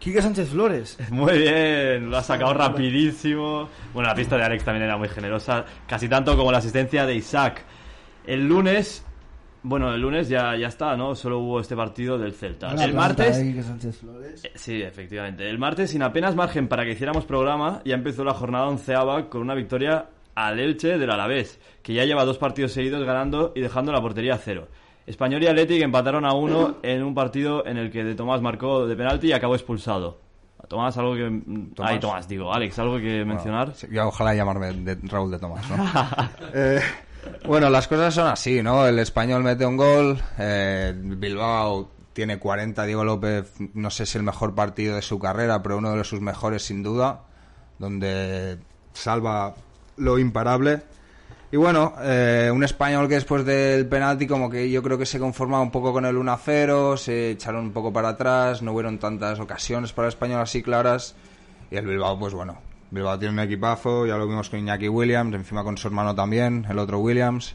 Quique 0.00 0.22
Sánchez 0.22 0.48
Flores. 0.48 0.98
Muy 1.12 1.38
bien, 1.38 2.10
lo 2.10 2.16
ha 2.16 2.22
sacado 2.24 2.52
rapidísimo. 2.52 3.68
Bueno, 3.94 4.08
la 4.08 4.14
pista 4.16 4.36
de 4.36 4.42
Alex 4.42 4.64
también 4.64 4.86
era 4.86 4.96
muy 4.96 5.08
generosa, 5.08 5.64
casi 5.86 6.08
tanto 6.08 6.36
como 6.36 6.50
la 6.50 6.58
asistencia 6.58 7.06
de 7.06 7.14
Isaac. 7.14 7.62
El 8.26 8.48
lunes, 8.48 9.05
bueno, 9.62 9.92
el 9.92 10.00
lunes 10.00 10.28
ya, 10.28 10.56
ya 10.56 10.68
está, 10.68 10.96
¿no? 10.96 11.14
Solo 11.14 11.38
hubo 11.40 11.60
este 11.60 11.76
partido 11.76 12.18
del 12.18 12.32
Celta. 12.32 12.68
Buena 12.68 12.84
el 12.84 12.94
martes, 12.94 13.98
Flores. 14.00 14.44
Eh, 14.44 14.52
Sí, 14.54 14.82
efectivamente. 14.82 15.48
El 15.48 15.58
martes, 15.58 15.90
sin 15.90 16.02
apenas 16.02 16.34
margen 16.34 16.68
para 16.68 16.84
que 16.84 16.92
hiciéramos 16.92 17.24
programa, 17.24 17.82
ya 17.84 17.94
empezó 17.94 18.24
la 18.24 18.34
jornada 18.34 18.66
onceava 18.68 19.28
con 19.28 19.42
una 19.42 19.54
victoria 19.54 20.06
al 20.34 20.60
Elche 20.60 20.98
del 20.98 21.10
Alavés, 21.10 21.58
que 21.82 21.94
ya 21.94 22.04
lleva 22.04 22.24
dos 22.24 22.38
partidos 22.38 22.72
seguidos 22.72 23.04
ganando 23.04 23.52
y 23.54 23.60
dejando 23.60 23.92
la 23.92 24.00
portería 24.00 24.34
a 24.34 24.38
cero. 24.38 24.68
Español 25.06 25.42
y 25.42 25.46
Athletic 25.46 25.82
empataron 25.82 26.24
a 26.26 26.34
uno 26.34 26.76
en 26.82 27.02
un 27.02 27.14
partido 27.14 27.64
en 27.66 27.76
el 27.78 27.90
que 27.90 28.02
De 28.04 28.14
Tomás 28.14 28.42
marcó 28.42 28.86
de 28.86 28.96
penalti 28.96 29.28
y 29.28 29.32
acabó 29.32 29.54
expulsado. 29.54 30.18
Tomás, 30.68 30.96
algo 30.98 31.14
que... 31.14 31.42
Tomás. 31.74 31.92
Ay, 31.92 32.00
Tomás, 32.00 32.26
digo. 32.26 32.52
Alex, 32.52 32.78
¿algo 32.80 32.98
que 32.98 33.24
mencionar? 33.24 33.72
Sí, 33.72 33.86
ojalá 33.98 34.34
llamarme 34.34 34.72
de 34.72 34.98
Raúl 35.04 35.30
de 35.30 35.38
Tomás, 35.38 35.70
¿no? 35.70 35.76
Eh, 36.54 36.80
bueno, 37.46 37.70
las 37.70 37.88
cosas 37.88 38.14
son 38.14 38.26
así, 38.26 38.62
¿no? 38.62 38.86
El 38.86 38.98
español 38.98 39.42
mete 39.42 39.64
un 39.66 39.76
gol, 39.76 40.20
eh, 40.38 40.92
Bilbao 40.96 41.90
tiene 42.12 42.38
40, 42.38 42.84
Diego 42.84 43.04
López, 43.04 43.52
no 43.74 43.90
sé 43.90 44.06
si 44.06 44.18
el 44.18 44.24
mejor 44.24 44.54
partido 44.54 44.96
de 44.96 45.02
su 45.02 45.18
carrera, 45.18 45.62
pero 45.62 45.78
uno 45.78 45.94
de 45.94 46.04
sus 46.04 46.20
mejores 46.20 46.64
sin 46.64 46.82
duda, 46.82 47.20
donde 47.78 48.58
salva 48.94 49.54
lo 49.96 50.18
imparable. 50.18 50.82
Y 51.52 51.56
bueno, 51.56 51.94
eh, 52.00 52.50
un 52.52 52.64
español 52.64 53.08
que 53.08 53.14
después 53.14 53.44
del 53.44 53.86
penalti 53.86 54.26
como 54.26 54.50
que 54.50 54.70
yo 54.70 54.82
creo 54.82 54.98
que 54.98 55.06
se 55.06 55.18
conformaba 55.18 55.62
un 55.62 55.70
poco 55.70 55.92
con 55.92 56.04
el 56.04 56.16
1-0, 56.16 56.96
se 56.96 57.30
echaron 57.30 57.66
un 57.66 57.72
poco 57.72 57.92
para 57.92 58.10
atrás, 58.10 58.62
no 58.62 58.72
hubieron 58.72 58.98
tantas 58.98 59.38
ocasiones 59.38 59.92
para 59.92 60.08
el 60.08 60.14
español 60.14 60.40
así 60.40 60.62
claras. 60.62 61.14
Y 61.70 61.76
el 61.76 61.86
Bilbao, 61.86 62.18
pues 62.18 62.34
bueno, 62.34 62.58
Bilbao 62.90 63.18
tiene 63.18 63.34
un 63.34 63.40
equipazo, 63.40 64.06
ya 64.06 64.16
lo 64.16 64.26
vimos 64.28 64.48
con 64.48 64.60
Iñaki 64.60 64.88
Williams, 64.88 65.34
encima 65.34 65.64
con 65.64 65.76
su 65.76 65.88
hermano 65.88 66.14
también, 66.14 66.66
el 66.70 66.78
otro 66.78 66.98
Williams, 67.00 67.54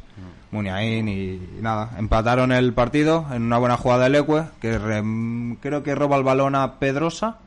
Muniain 0.51 1.07
y, 1.07 1.13
y 1.13 1.57
nada, 1.61 1.91
empataron 1.97 2.51
el 2.51 2.73
partido 2.73 3.25
en 3.31 3.43
una 3.43 3.57
buena 3.57 3.77
jugada 3.77 4.03
del 4.03 4.13
Leque, 4.13 4.43
que 4.59 4.77
rem- 4.79 5.57
creo 5.61 5.83
que 5.83 5.95
roba 5.95 6.17
el 6.17 6.23
balón 6.23 6.55
a 6.55 6.79
Pedrosa, 6.79 7.37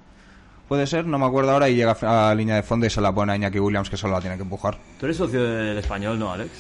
puede 0.68 0.86
ser, 0.86 1.06
no 1.06 1.18
me 1.18 1.26
acuerdo 1.26 1.52
ahora, 1.52 1.68
y 1.68 1.74
llega 1.76 1.92
a 2.00 2.28
la 2.28 2.34
línea 2.34 2.56
de 2.56 2.62
fondo 2.62 2.86
y 2.86 2.90
se 2.90 3.00
la 3.02 3.12
pone 3.14 3.32
a 3.32 3.36
Iñaki 3.36 3.58
Williams 3.60 3.90
que 3.90 3.98
solo 3.98 4.14
la 4.14 4.20
tiene 4.22 4.36
que 4.36 4.42
empujar. 4.42 4.78
Tú 4.98 5.04
eres 5.06 5.18
socio 5.18 5.42
del 5.44 5.76
Español, 5.76 6.18
¿no, 6.18 6.32
Alex? 6.32 6.50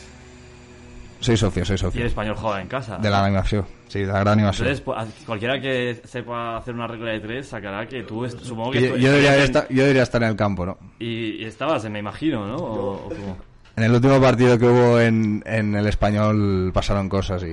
Soy 1.20 1.38
socio, 1.38 1.64
soy 1.64 1.72
Y 1.72 1.76
el 1.76 1.78
socio. 1.78 2.04
Español 2.06 2.36
juega 2.36 2.60
en 2.60 2.68
casa. 2.68 2.98
De 2.98 3.08
la 3.08 3.24
animación, 3.24 3.64
sí, 3.94 4.04
la 4.04 4.18
gran 4.20 4.28
animación. 4.38 4.68
Entonces, 4.68 4.84
pues, 4.84 5.24
cualquiera 5.26 5.60
que 5.60 6.00
sepa 6.04 6.56
hacer 6.58 6.74
una 6.74 6.86
regla 6.86 7.12
de 7.12 7.20
tres 7.20 7.46
sacará 7.48 7.86
que 7.86 8.02
tú, 8.02 8.28
supongo 8.28 8.72
que... 8.72 8.80
Yo, 8.80 8.96
yo 8.96 9.08
debería 9.10 9.36
en- 9.36 9.42
estar, 9.42 9.66
yo 9.68 9.82
debería 9.82 10.02
estar 10.02 10.22
en 10.22 10.28
el 10.30 10.36
campo, 10.36 10.66
¿no? 10.66 10.76
Y, 10.98 11.36
y 11.42 11.44
estabas, 11.44 11.88
me 11.88 11.98
imagino, 12.00 12.46
¿no? 12.46 12.56
O, 12.56 12.92
o 13.06 13.08
cómo? 13.08 13.36
En 13.76 13.84
el 13.84 13.92
último 13.92 14.20
partido 14.20 14.58
que 14.58 14.66
hubo 14.66 15.00
en, 15.00 15.42
en 15.46 15.74
el 15.74 15.86
español 15.86 16.70
pasaron 16.74 17.08
cosas 17.08 17.42
y... 17.42 17.48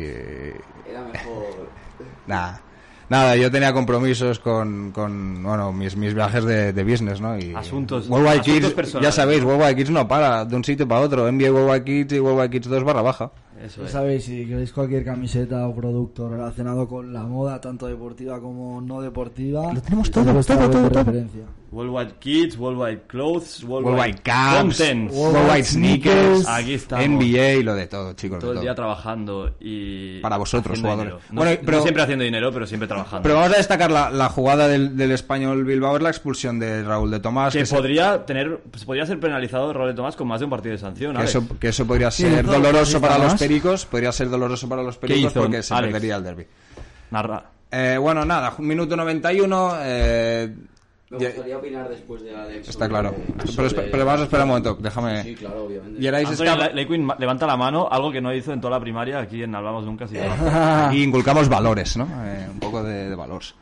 Era 0.89 1.01
mejor. 1.11 1.69
Nada. 2.27 2.61
Nada, 3.09 3.35
yo 3.35 3.51
tenía 3.51 3.73
compromisos 3.73 4.39
con, 4.39 4.91
con 4.93 5.43
bueno, 5.43 5.73
mis, 5.73 5.97
mis 5.97 6.13
viajes 6.13 6.45
de, 6.45 6.71
de 6.71 6.83
business, 6.85 7.19
¿no? 7.19 7.37
Y 7.37 7.53
Asuntos- 7.53 8.07
Worldwide 8.07 8.39
asuntos 8.39 8.61
Kids, 8.61 8.73
personales. 8.73 9.09
ya 9.09 9.11
sabéis, 9.11 9.43
Worldwide 9.43 9.75
Kids 9.75 9.89
no 9.89 10.07
para 10.07 10.45
de 10.45 10.55
un 10.55 10.63
sitio 10.63 10.87
para 10.87 11.01
otro. 11.01 11.27
Envíe 11.27 11.49
Worldwide 11.49 11.83
Kids 11.83 12.13
y 12.13 12.19
Worldwide 12.21 12.49
Kids 12.49 12.69
2 12.69 12.83
barra 12.85 13.01
baja. 13.01 13.31
Eso 13.65 13.81
Ya 13.81 13.87
es. 13.87 13.91
sabéis, 13.93 14.23
si 14.25 14.45
queréis 14.45 14.71
cualquier 14.71 15.03
camiseta 15.05 15.67
o 15.67 15.75
producto 15.75 16.29
relacionado 16.29 16.87
con 16.87 17.13
la 17.13 17.23
moda, 17.23 17.59
tanto 17.61 17.87
deportiva 17.87 18.39
como 18.39 18.81
no 18.81 19.01
deportiva, 19.01 19.71
Lo 19.73 19.81
tenemos 19.81 20.09
todo, 20.11 20.25
todo, 20.25 20.43
todo, 20.43 20.69
todo. 20.89 21.03
referencia. 21.03 21.43
Worldwide 21.71 22.15
Kids, 22.19 22.57
Worldwide 22.57 23.03
Clothes, 23.07 23.63
Worldwide, 23.63 23.95
Worldwide 23.95 24.21
Caps, 24.23 24.57
Contents. 24.77 25.15
Worldwide 25.15 25.63
Sneakers, 25.63 26.45
Aquí 26.49 26.73
estamos. 26.73 27.05
NBA 27.07 27.53
y 27.53 27.63
lo 27.63 27.75
de 27.75 27.87
todo, 27.87 28.11
chicos. 28.11 28.39
de 28.39 28.41
Todo 28.41 28.53
el 28.55 28.59
día 28.59 28.75
trabajando 28.75 29.55
y... 29.61 30.19
Para 30.19 30.35
vosotros, 30.35 30.81
jugadores. 30.81 31.13
No, 31.13 31.19
Bueno, 31.41 31.51
no 31.51 31.65
pero- 31.65 31.81
siempre 31.81 32.03
haciendo 32.03 32.25
dinero, 32.25 32.51
pero 32.51 32.67
siempre 32.67 32.89
trabajando. 32.89 33.23
Pero 33.23 33.35
vamos 33.35 33.53
a 33.53 33.57
destacar 33.57 33.89
la, 33.89 34.09
la 34.09 34.27
jugada 34.27 34.67
del, 34.67 34.97
del 34.97 35.11
español 35.11 35.63
Bilbao 35.63 35.95
es 35.95 36.03
la 36.03 36.09
expulsión 36.09 36.59
de 36.59 36.83
Raúl 36.83 37.09
de 37.09 37.21
Tomás. 37.21 37.53
que 37.53 37.59
que 37.59 37.65
se- 37.65 37.73
podría 37.75 38.25
tener 38.25 38.59
pues, 38.69 38.83
podría 38.83 39.05
ser 39.05 39.21
penalizado 39.21 39.71
Raúl 39.71 39.87
de 39.87 39.93
Tomás 39.93 40.17
con 40.17 40.27
más 40.27 40.41
de 40.41 40.45
un 40.45 40.49
partido 40.51 40.73
de 40.73 40.77
sanción. 40.77 41.15
que 41.15 41.23
eso, 41.23 41.43
que 41.57 41.67
eso 41.69 41.87
podría 41.87 42.11
ser 42.11 42.45
doloroso 42.45 42.79
¿necesita 42.79 42.99
para 42.99 43.17
los 43.17 43.31
más? 43.31 43.39
Pericos. 43.51 43.85
Podría 43.85 44.11
ser 44.11 44.29
doloroso 44.29 44.67
para 44.69 44.83
los 44.83 44.97
pericos 44.97 45.31
hizo, 45.31 45.41
porque 45.41 45.61
se 45.63 45.73
Alex? 45.73 45.91
perdería 45.93 46.15
el 46.15 46.23
derby. 46.23 46.45
Narra. 47.11 47.43
Eh, 47.71 47.97
bueno, 47.99 48.25
nada, 48.25 48.53
minuto 48.59 48.95
91. 48.95 49.73
Eh, 49.81 50.53
Me 51.09 51.17
gustaría 51.17 51.57
opinar 51.57 51.89
después 51.89 52.21
de 52.23 52.33
Alex. 52.35 52.69
está 52.69 52.85
sobre- 52.85 52.89
claro. 52.89 53.15
Pero, 53.37 53.69
sobre- 53.69 53.81
pero 53.89 54.05
vamos 54.05 54.21
a 54.21 54.23
esperar 54.23 54.43
un 54.45 54.49
momento. 54.49 54.77
Déjame. 54.79 55.23
Sí, 55.23 55.35
claro, 55.35 55.65
obviamente. 55.65 55.99
Antonio 56.07 56.53
escapa- 56.53 56.67
Le- 56.69 56.73
Lequin 56.73 57.03
ma- 57.05 57.15
levanta 57.19 57.45
la 57.47 57.57
mano, 57.57 57.87
algo 57.91 58.11
que 58.11 58.21
no 58.21 58.33
hizo 58.33 58.53
en 58.53 58.61
toda 58.61 58.71
la 58.77 58.79
primaria 58.79 59.19
aquí 59.19 59.43
en 59.43 59.53
Hablamos 59.53 59.85
Nunca. 59.85 60.07
Si 60.07 60.15
y 60.15 60.17
inculcamos 61.03 61.49
valores, 61.49 61.97
¿no? 61.97 62.05
Eh, 62.25 62.47
un 62.51 62.59
poco 62.59 62.81
de, 62.83 63.09
de 63.09 63.15
valores. 63.15 63.53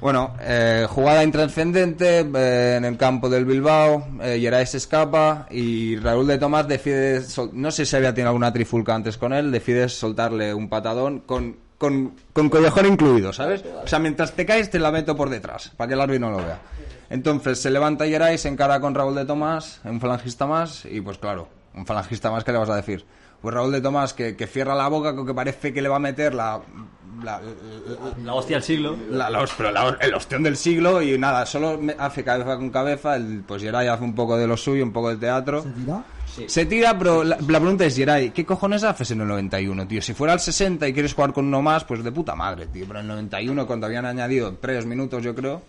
Bueno, 0.00 0.36
eh, 0.40 0.86
jugada 0.88 1.24
intrascendente 1.24 2.20
eh, 2.20 2.76
en 2.76 2.84
el 2.84 2.96
campo 2.96 3.28
del 3.28 3.44
Bilbao. 3.44 4.06
Eh, 4.22 4.66
se 4.66 4.76
escapa 4.76 5.46
y 5.50 5.96
Raúl 5.96 6.26
de 6.26 6.38
Tomás 6.38 6.68
decide. 6.68 7.22
No 7.52 7.70
sé 7.70 7.84
si 7.84 7.96
había 7.96 8.14
tenido 8.14 8.28
alguna 8.28 8.52
trifulca 8.52 8.94
antes 8.94 9.18
con 9.18 9.32
él. 9.32 9.50
Decide 9.50 9.88
soltarle 9.88 10.54
un 10.54 10.68
patadón 10.68 11.20
con, 11.20 11.56
con, 11.78 12.14
con 12.32 12.48
collejón 12.48 12.86
incluido, 12.86 13.32
¿sabes? 13.32 13.64
O 13.82 13.88
sea, 13.88 13.98
mientras 13.98 14.32
te 14.32 14.46
caes, 14.46 14.70
te 14.70 14.78
la 14.78 14.92
meto 14.92 15.16
por 15.16 15.30
detrás 15.30 15.72
para 15.76 15.88
que 15.88 15.94
el 15.94 16.00
árbitro 16.00 16.30
no 16.30 16.38
lo 16.38 16.44
vea. 16.44 16.60
Entonces 17.10 17.58
se 17.60 17.70
levanta 17.70 18.06
Gerais, 18.06 18.40
se 18.40 18.48
encara 18.48 18.80
con 18.80 18.94
Raúl 18.94 19.14
de 19.14 19.24
Tomás, 19.24 19.80
un 19.84 20.00
falangista 20.00 20.46
más, 20.46 20.84
y 20.84 21.00
pues 21.00 21.18
claro, 21.18 21.48
un 21.74 21.86
falangista 21.86 22.30
más, 22.30 22.44
¿qué 22.44 22.52
le 22.52 22.58
vas 22.58 22.68
a 22.68 22.76
decir? 22.76 23.04
Pues 23.40 23.54
Raúl 23.54 23.70
de 23.72 23.80
Tomás 23.80 24.14
que, 24.14 24.34
que 24.36 24.46
cierra 24.46 24.74
la 24.74 24.88
boca, 24.88 25.14
con 25.14 25.26
que 25.26 25.34
parece 25.34 25.72
que 25.72 25.80
le 25.82 25.88
va 25.88 25.96
a 25.96 26.00
meter 26.00 26.34
la, 26.34 26.60
la, 27.22 27.40
La 28.24 28.34
hostia 28.34 28.56
del 28.56 28.62
siglo. 28.64 28.96
la, 29.10 29.30
la, 29.30 29.44
pero 29.56 29.70
la- 29.70 29.96
el 30.00 30.14
ostión 30.14 30.42
del 30.42 30.56
siglo 30.56 31.00
y 31.02 31.16
nada, 31.18 31.46
solo 31.46 31.78
me- 31.78 31.94
hace 31.98 32.24
cabeza 32.24 32.56
con 32.56 32.70
cabeza, 32.70 33.14
el, 33.16 33.42
pues 33.46 33.62
Geray 33.62 33.86
hace 33.88 34.02
un 34.04 34.14
poco 34.14 34.36
de 34.36 34.46
lo 34.46 34.56
suyo, 34.56 34.82
un 34.84 34.92
poco 34.92 35.10
de 35.10 35.16
teatro. 35.16 35.62
¿Se 35.62 35.70
tira? 35.70 36.04
Se 36.46 36.66
tira, 36.66 36.96
pero 36.98 37.24
la, 37.24 37.36
la 37.36 37.58
pregunta 37.60 37.84
es, 37.84 37.96
Geray, 37.96 38.30
¿qué 38.30 38.44
cojones 38.44 38.84
haces 38.84 39.10
en 39.12 39.20
el 39.22 39.28
91, 39.28 39.88
tío? 39.88 40.02
Si 40.02 40.14
fuera 40.14 40.34
el 40.34 40.40
60 40.40 40.86
y 40.86 40.92
quieres 40.92 41.14
jugar 41.14 41.32
con 41.32 41.46
uno 41.46 41.62
más, 41.62 41.84
pues 41.84 42.04
de 42.04 42.12
puta 42.12 42.34
madre, 42.36 42.66
tío. 42.66 42.84
Pero 42.86 43.00
en 43.00 43.06
el 43.06 43.08
91, 43.12 43.66
cuando 43.66 43.86
habían 43.86 44.04
añadido 44.04 44.56
tres 44.60 44.84
minutos, 44.86 45.22
yo 45.22 45.34
creo... 45.34 45.62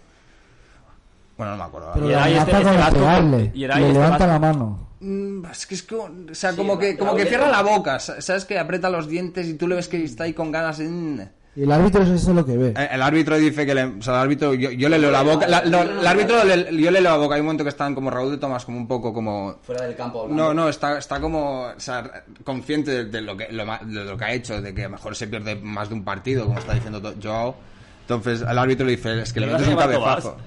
Bueno, 1.39 1.53
no 1.53 1.57
me 1.57 1.63
acuerdo. 1.63 1.91
Pero 1.95 2.11
Y 2.11 2.13
ahí 2.13 2.33
este- 2.35 2.51
con 2.51 2.61
este 2.61 2.77
vasco- 2.77 2.95
pegarle. 2.99 3.51
y 3.55 3.59
Le 3.59 3.65
este 3.73 3.79
levanta 3.93 4.09
vasco- 4.09 4.27
la 4.27 4.39
mano. 4.39 4.87
Mm, 4.99 5.45
es 5.49 5.65
que 5.65 5.75
es 5.75 5.83
como, 5.83 6.03
o 6.03 6.35
sea, 6.35 6.53
como 6.55 6.77
que, 6.77 6.97
como 6.97 7.15
que 7.15 7.25
cierra 7.25 7.49
la 7.49 7.61
boca, 7.63 7.97
¿sabes? 7.99 8.43
Que 8.45 8.59
aprieta 8.59 8.89
los 8.89 9.07
dientes 9.07 9.47
y 9.47 9.53
tú 9.53 9.67
le 9.67 9.75
ves 9.75 9.87
que 9.87 10.03
está 10.03 10.25
ahí 10.25 10.33
con 10.33 10.51
ganas 10.51 10.77
de... 10.77 11.29
Y 11.55 11.63
el 11.63 11.71
árbitro 11.71 12.03
eso 12.03 12.13
es 12.13 12.27
lo 12.27 12.45
que 12.45 12.55
ve. 12.57 12.73
Eh, 12.77 12.89
El 12.91 13.01
árbitro 13.01 13.37
dice 13.37 13.65
que 13.65 13.73
le, 13.73 13.83
o 13.85 14.01
sea, 14.01 14.15
el 14.15 14.19
árbitro, 14.19 14.53
yo, 14.53 14.69
yo 14.71 14.87
le 14.89 14.99
leo 14.99 15.09
la 15.11 15.23
boca, 15.23 15.47
la- 15.47 15.61
no, 15.63 15.81
el 15.81 16.05
árbitro, 16.05 16.43
le- 16.43 16.65
yo 16.79 16.91
le 16.91 17.01
leo 17.01 17.11
la 17.11 17.17
boca, 17.17 17.35
hay 17.35 17.39
un 17.41 17.47
momento 17.47 17.63
que 17.63 17.69
están 17.71 17.95
como 17.95 18.09
Raúl 18.09 18.31
de 18.31 18.37
Tomás, 18.37 18.65
como 18.65 18.77
un 18.77 18.87
poco 18.87 19.13
como... 19.13 19.55
Fuera 19.63 19.85
del 19.85 19.95
campo 19.95 20.23
hablando. 20.23 20.43
No, 20.43 20.53
no, 20.53 20.67
está, 20.69 20.97
está 20.97 21.19
como, 21.21 21.61
o 21.67 21.79
sea, 21.79 22.23
consciente 22.43 22.91
de, 22.91 23.05
de 23.05 23.21
lo 23.21 23.35
que, 23.37 23.47
lo 23.51 23.65
ma- 23.65 23.79
de 23.81 24.03
lo 24.03 24.17
que 24.17 24.25
ha 24.25 24.33
hecho, 24.33 24.61
de 24.61 24.73
que 24.75 24.81
a 24.81 24.85
lo 24.85 24.91
mejor 24.91 25.15
se 25.15 25.27
pierde 25.27 25.55
más 25.55 25.87
de 25.89 25.95
un 25.95 26.03
partido, 26.03 26.45
como 26.45 26.59
está 26.59 26.73
diciendo 26.73 27.01
Joao. 27.23 27.55
Entonces, 28.01 28.41
al 28.41 28.57
árbitro 28.57 28.85
le 28.85 28.97
dice, 28.97 29.21
es 29.21 29.31
que 29.33 29.39
le 29.39 29.47
¿Le 29.47 29.53
metes 29.53 29.67
un 29.69 29.75
vas 29.75 29.85
cabezazo. 29.87 30.37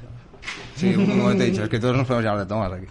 Sí, 0.76 0.94
un 0.94 1.18
momento 1.18 1.44
he 1.44 1.50
dicho, 1.50 1.62
es 1.62 1.68
que 1.68 1.78
todos 1.78 1.96
nos 1.96 2.06
podemos 2.06 2.24
llamar 2.24 2.40
de 2.40 2.46
Tomás 2.46 2.72
aquí. 2.72 2.86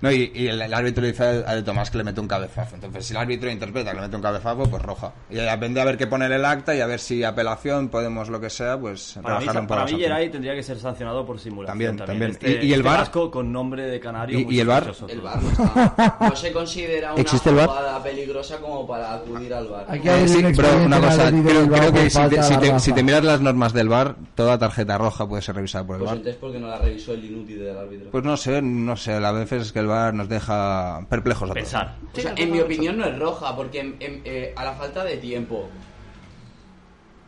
No, 0.00 0.12
y, 0.12 0.30
y 0.34 0.46
el, 0.48 0.60
el 0.62 0.72
árbitro 0.74 1.04
dice 1.04 1.24
a 1.24 1.54
de 1.54 1.62
Tomás 1.62 1.90
que 1.90 1.98
le 1.98 2.04
mete 2.04 2.20
un 2.20 2.28
cabezazo. 2.28 2.76
Entonces, 2.76 3.04
si 3.06 3.12
el 3.12 3.18
árbitro 3.18 3.50
interpreta 3.50 3.90
que 3.90 3.96
le 3.96 4.02
mete 4.02 4.16
un 4.16 4.22
cabezazo, 4.22 4.62
pues 4.70 4.82
roja. 4.82 5.12
Y 5.30 5.34
depende 5.36 5.80
a 5.80 5.84
ver 5.84 5.96
qué 5.98 6.06
pone 6.06 6.26
en 6.26 6.32
el 6.32 6.44
acta 6.44 6.74
y 6.74 6.80
a 6.80 6.86
ver 6.86 7.00
si 7.00 7.24
apelación 7.24 7.88
podemos 7.88 8.28
lo 8.28 8.40
que 8.40 8.50
sea, 8.50 8.78
pues 8.78 9.18
Para 9.22 9.36
mí, 9.36 9.40
rebajarle 9.40 9.60
un 9.60 9.66
poco 9.66 9.80
para 9.80 9.92
mí. 9.92 9.98
Geray 10.00 10.30
tendría 10.30 10.54
que 10.54 10.62
ser 10.62 10.78
sancionado 10.78 11.24
por 11.26 11.38
simulación. 11.40 11.96
También, 11.96 12.06
también. 12.06 12.30
Este- 12.32 12.64
¿Y- 12.64 12.68
y 12.68 12.72
el 12.72 12.80
este 12.80 12.82
VAR? 12.88 12.98
vasco 13.00 13.30
con 13.30 13.52
nombre 13.52 13.82
de 13.86 13.98
canario. 14.00 14.38
¿Y- 14.38 14.44
muy 14.44 14.56
y 14.56 14.60
el 14.60 14.66
sospechoso. 14.68 15.08
El 15.08 15.20
bar 15.20 15.42
no, 15.42 15.50
está- 15.50 16.16
no 16.20 16.36
se 16.36 16.52
considera 16.52 17.12
una 17.12 17.20
¿Existe 17.22 17.50
el 17.50 17.56
jugada 17.66 18.02
peligrosa 18.02 18.58
como 18.58 18.86
para 18.86 19.14
acudir 19.14 19.52
al 19.52 19.66
bar. 19.68 19.86
Hay 19.88 20.00
que 20.00 20.08
Eh, 20.08 20.12
haber 20.12 20.28
sí, 20.28 20.42
pero 20.56 20.76
una 20.84 21.00
cosa, 21.00 21.30
creo, 21.30 21.68
creo 21.68 21.92
que 21.92 22.10
si 22.10 22.28
te, 22.28 22.42
si, 22.42 22.56
te, 22.58 22.80
si 22.80 22.92
te 22.92 23.02
miras 23.02 23.24
las 23.24 23.40
normas 23.40 23.72
del 23.72 23.88
VAR, 23.88 24.14
toda 24.34 24.58
tarjeta 24.58 24.96
roja 24.98 25.28
puede 25.28 25.42
ser 25.42 25.56
revisada 25.56 25.84
por 25.86 25.96
el 25.96 26.00
Pues 26.00 26.08
VAR. 26.10 26.16
entonces, 26.18 26.40
¿por 26.40 26.52
qué 26.52 26.58
no 26.58 26.68
la 26.68 26.78
revisó 26.78 27.12
el 27.14 27.24
inútil 27.24 27.58
del 27.64 27.76
árbitro? 27.78 28.10
Pues 28.10 28.24
no 28.24 28.36
sé, 28.36 28.62
no 28.62 28.96
sé, 28.96 29.12
a 29.14 29.32
veces 29.32 29.62
es 29.62 29.72
que 29.72 29.80
el 29.80 29.87
VAR 29.88 30.14
nos 30.14 30.28
deja 30.28 31.04
perplejos 31.10 31.50
a 31.50 31.52
todos. 31.54 31.54
Pensar. 31.64 31.96
O 32.16 32.20
sea, 32.20 32.34
en 32.36 32.52
mi 32.52 32.60
opinión 32.60 32.96
no 32.96 33.04
es 33.04 33.18
roja, 33.18 33.56
porque 33.56 33.80
en- 33.80 33.96
en- 34.00 34.22
eh, 34.24 34.52
a 34.56 34.64
la 34.64 34.72
falta 34.74 35.02
de 35.04 35.16
tiempo. 35.16 35.68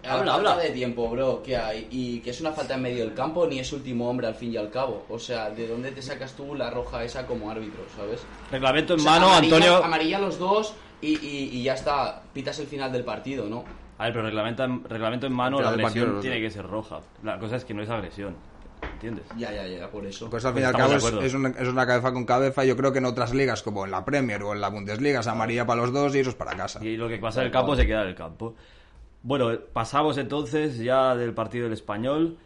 A 0.02 0.12
Habla, 0.12 0.24
la 0.24 0.32
falta 0.32 0.50
habla. 0.52 0.62
de 0.62 0.70
tiempo, 0.70 1.10
bro, 1.10 1.42
que 1.42 1.56
hay. 1.58 1.86
Y 1.90 2.20
que 2.20 2.30
es 2.30 2.40
una 2.40 2.52
falta 2.52 2.74
en 2.74 2.82
medio 2.82 3.04
del 3.04 3.12
campo, 3.12 3.46
ni 3.46 3.58
es 3.58 3.70
último 3.72 4.08
hombre 4.08 4.26
al 4.28 4.34
fin 4.34 4.50
y 4.52 4.56
al 4.56 4.70
cabo. 4.70 5.04
O 5.10 5.18
sea, 5.18 5.50
¿de 5.50 5.68
dónde 5.68 5.90
te 5.92 6.00
sacas 6.00 6.32
tú 6.32 6.54
la 6.54 6.70
roja 6.70 7.04
esa 7.04 7.26
como 7.26 7.50
árbitro, 7.50 7.82
sabes? 7.96 8.22
Reglamento 8.50 8.94
en 8.94 9.00
O 9.00 9.02
sea, 9.02 9.12
mano, 9.12 9.26
amarilla, 9.28 9.56
Antonio. 9.56 9.84
Amarilla 9.84 10.18
los 10.18 10.38
dos 10.38 10.74
y, 11.02 11.18
y- 11.18 11.50
y 11.52 11.62
ya 11.64 11.74
está. 11.74 12.22
Pitas 12.32 12.58
el 12.60 12.66
final 12.66 12.90
del 12.92 13.04
partido, 13.04 13.46
¿no? 13.46 13.64
A 13.98 14.04
ver, 14.04 14.12
pero 14.14 14.24
reglamento 14.24 14.64
en, 14.64 14.82
reglamento 14.84 15.26
en 15.26 15.34
mano, 15.34 15.58
Pero 15.58 15.68
la 15.70 15.76
del 15.76 15.82
partido 15.82 16.04
agresión 16.06 16.22
tiene 16.22 16.40
que 16.40 16.50
ser 16.50 16.66
roja. 16.66 17.00
La 17.22 17.38
cosa 17.38 17.56
es 17.56 17.66
que 17.66 17.74
no 17.74 17.82
es 17.82 17.90
agresión. 17.90 18.34
¿Entiendes? 18.94 19.24
Ya, 19.38 19.52
ya, 19.52 19.66
ya, 19.66 19.90
por 19.90 20.04
eso. 20.06 20.28
Pues 20.28 20.44
al 20.44 20.52
fin 20.54 20.62
y 20.62 20.66
al 20.66 20.72
cabo 20.74 20.94
es, 20.94 21.04
es 21.04 21.34
una, 21.34 21.48
es 21.50 21.68
una 21.68 21.86
cabeza 21.86 22.12
con 22.12 22.24
cabeza. 22.24 22.64
Yo 22.64 22.76
creo 22.76 22.92
que 22.92 22.98
en 22.98 23.06
otras 23.06 23.32
ligas, 23.34 23.62
como 23.62 23.84
en 23.84 23.90
la 23.90 24.04
Premier 24.04 24.42
o 24.42 24.52
en 24.54 24.60
la 24.60 24.68
Bundesliga, 24.68 25.20
es 25.20 25.26
amarilla 25.26 25.64
para 25.66 25.80
los 25.82 25.92
dos 25.92 26.14
y 26.14 26.18
eso 26.18 26.30
es 26.30 26.36
para 26.36 26.54
casa. 26.56 26.84
Y 26.84 26.96
lo 26.96 27.08
que 27.08 27.16
pasa 27.18 27.40
en 27.40 27.46
el 27.46 27.52
campo 27.52 27.74
se 27.76 27.86
queda 27.86 28.02
en 28.02 28.08
el 28.08 28.14
campo. 28.14 28.54
Bueno, 29.22 29.50
pasamos 29.72 30.16
entonces 30.18 30.78
ya 30.78 31.14
del 31.14 31.32
partido 31.34 31.64
del 31.64 31.72
español 31.74 32.36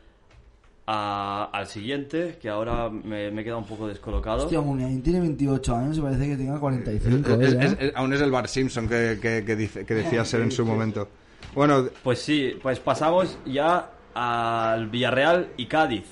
a- 0.86 1.48
al 1.52 1.66
siguiente, 1.66 2.38
que 2.40 2.48
ahora 2.48 2.90
me, 2.90 3.30
me 3.30 3.40
he 3.40 3.44
quedado 3.44 3.60
un 3.60 3.66
poco 3.66 3.86
descolocado. 3.88 4.44
Hostia, 4.44 4.60
Muniain 4.60 5.02
tiene 5.02 5.20
28 5.20 5.74
años 5.76 5.98
y 5.98 6.00
parece 6.00 6.26
que 6.28 6.36
tenga 6.36 6.58
45. 6.60 7.34
Es- 7.42 7.52
¿eh? 7.54 7.58
es- 7.60 7.76
es- 7.80 7.92
aún 7.96 8.12
es 8.12 8.20
el 8.20 8.30
Bar 8.30 8.48
Simpson 8.48 8.88
que, 8.88 9.18
que- 9.20 9.44
que 9.44 9.56
dice, 9.56 9.86
que 9.86 9.94
decía 9.94 10.24
ser 10.24 10.42
en 10.42 10.50
su 10.50 10.64
momento. 10.66 11.08
Bueno, 11.54 11.86
Pues 12.02 12.18
sí, 12.20 12.58
pues 12.62 12.80
pasamos 12.80 13.38
ya 13.46 13.90
al 14.14 14.88
Villarreal 14.88 15.48
y 15.56 15.66
Cádiz. 15.66 16.04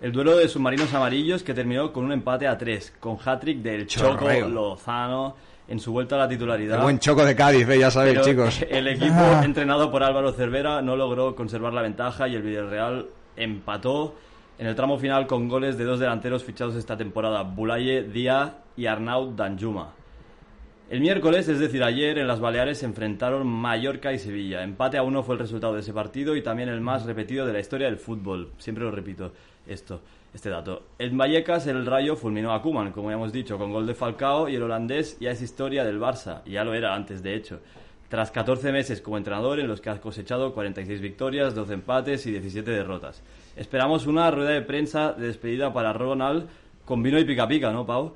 El 0.00 0.12
duelo 0.12 0.36
de 0.36 0.48
submarinos 0.48 0.94
amarillos 0.94 1.42
que 1.42 1.52
terminó 1.52 1.92
con 1.92 2.06
un 2.06 2.12
empate 2.12 2.46
a 2.46 2.56
tres, 2.56 2.92
con 2.98 3.18
hat-trick 3.22 3.58
del 3.58 3.86
Choco 3.86 4.18
Chorreo. 4.18 4.48
Lozano 4.48 5.36
en 5.68 5.78
su 5.78 5.92
vuelta 5.92 6.16
a 6.16 6.20
la 6.20 6.28
titularidad. 6.28 6.78
el 6.78 6.82
buen 6.82 6.98
choco 6.98 7.24
de 7.24 7.36
Cádiz, 7.36 7.68
eh, 7.68 7.78
ya 7.78 7.90
sabéis, 7.90 8.18
Pero 8.18 8.24
chicos. 8.24 8.64
El 8.70 8.88
equipo 8.88 9.22
entrenado 9.44 9.90
por 9.90 10.02
Álvaro 10.02 10.32
Cervera 10.32 10.82
no 10.82 10.96
logró 10.96 11.36
conservar 11.36 11.72
la 11.72 11.82
ventaja 11.82 12.26
y 12.26 12.34
el 12.34 12.42
Villarreal 12.42 13.06
empató 13.36 14.16
en 14.58 14.66
el 14.66 14.74
tramo 14.74 14.98
final 14.98 15.26
con 15.26 15.48
goles 15.48 15.78
de 15.78 15.84
dos 15.84 16.00
delanteros 16.00 16.42
fichados 16.42 16.74
esta 16.74 16.96
temporada, 16.96 17.42
Bulaye 17.42 18.02
Díaz 18.02 18.52
y 18.76 18.86
Arnaud 18.86 19.34
Danjuma. 19.36 19.99
El 20.90 21.00
miércoles, 21.00 21.48
es 21.48 21.60
decir, 21.60 21.84
ayer, 21.84 22.18
en 22.18 22.26
las 22.26 22.40
Baleares 22.40 22.78
se 22.78 22.84
enfrentaron 22.84 23.46
Mallorca 23.46 24.12
y 24.12 24.18
Sevilla. 24.18 24.64
Empate 24.64 24.98
a 24.98 25.04
uno 25.04 25.22
fue 25.22 25.36
el 25.36 25.38
resultado 25.38 25.74
de 25.74 25.82
ese 25.82 25.92
partido 25.92 26.34
y 26.34 26.42
también 26.42 26.68
el 26.68 26.80
más 26.80 27.04
repetido 27.04 27.46
de 27.46 27.52
la 27.52 27.60
historia 27.60 27.86
del 27.86 27.96
fútbol. 27.96 28.50
Siempre 28.58 28.82
lo 28.82 28.90
repito 28.90 29.30
esto, 29.68 30.00
este 30.34 30.50
dato. 30.50 30.82
En 30.98 31.16
Vallecas 31.16 31.68
el 31.68 31.86
Rayo 31.86 32.16
fulminó 32.16 32.52
a 32.52 32.60
Koeman, 32.60 32.90
como 32.90 33.08
ya 33.08 33.14
hemos 33.14 33.32
dicho, 33.32 33.56
con 33.56 33.70
gol 33.70 33.86
de 33.86 33.94
Falcao 33.94 34.48
y 34.48 34.56
el 34.56 34.64
holandés 34.64 35.16
ya 35.20 35.30
es 35.30 35.40
historia 35.40 35.84
del 35.84 36.00
Barça, 36.00 36.42
ya 36.44 36.64
lo 36.64 36.74
era 36.74 36.92
antes 36.92 37.22
de 37.22 37.36
hecho. 37.36 37.60
Tras 38.08 38.32
14 38.32 38.72
meses 38.72 39.00
como 39.00 39.16
entrenador 39.16 39.60
en 39.60 39.68
los 39.68 39.80
que 39.80 39.90
ha 39.90 40.00
cosechado 40.00 40.52
46 40.52 41.00
victorias, 41.00 41.54
12 41.54 41.72
empates 41.72 42.26
y 42.26 42.32
17 42.32 42.68
derrotas. 42.68 43.22
Esperamos 43.54 44.08
una 44.08 44.28
rueda 44.32 44.50
de 44.50 44.62
prensa 44.62 45.12
de 45.12 45.28
despedida 45.28 45.72
para 45.72 45.92
Ronald 45.92 46.48
con 46.84 47.00
vino 47.00 47.16
y 47.20 47.24
pica 47.24 47.46
pica, 47.46 47.70
¿no, 47.70 47.86
Pau? 47.86 48.12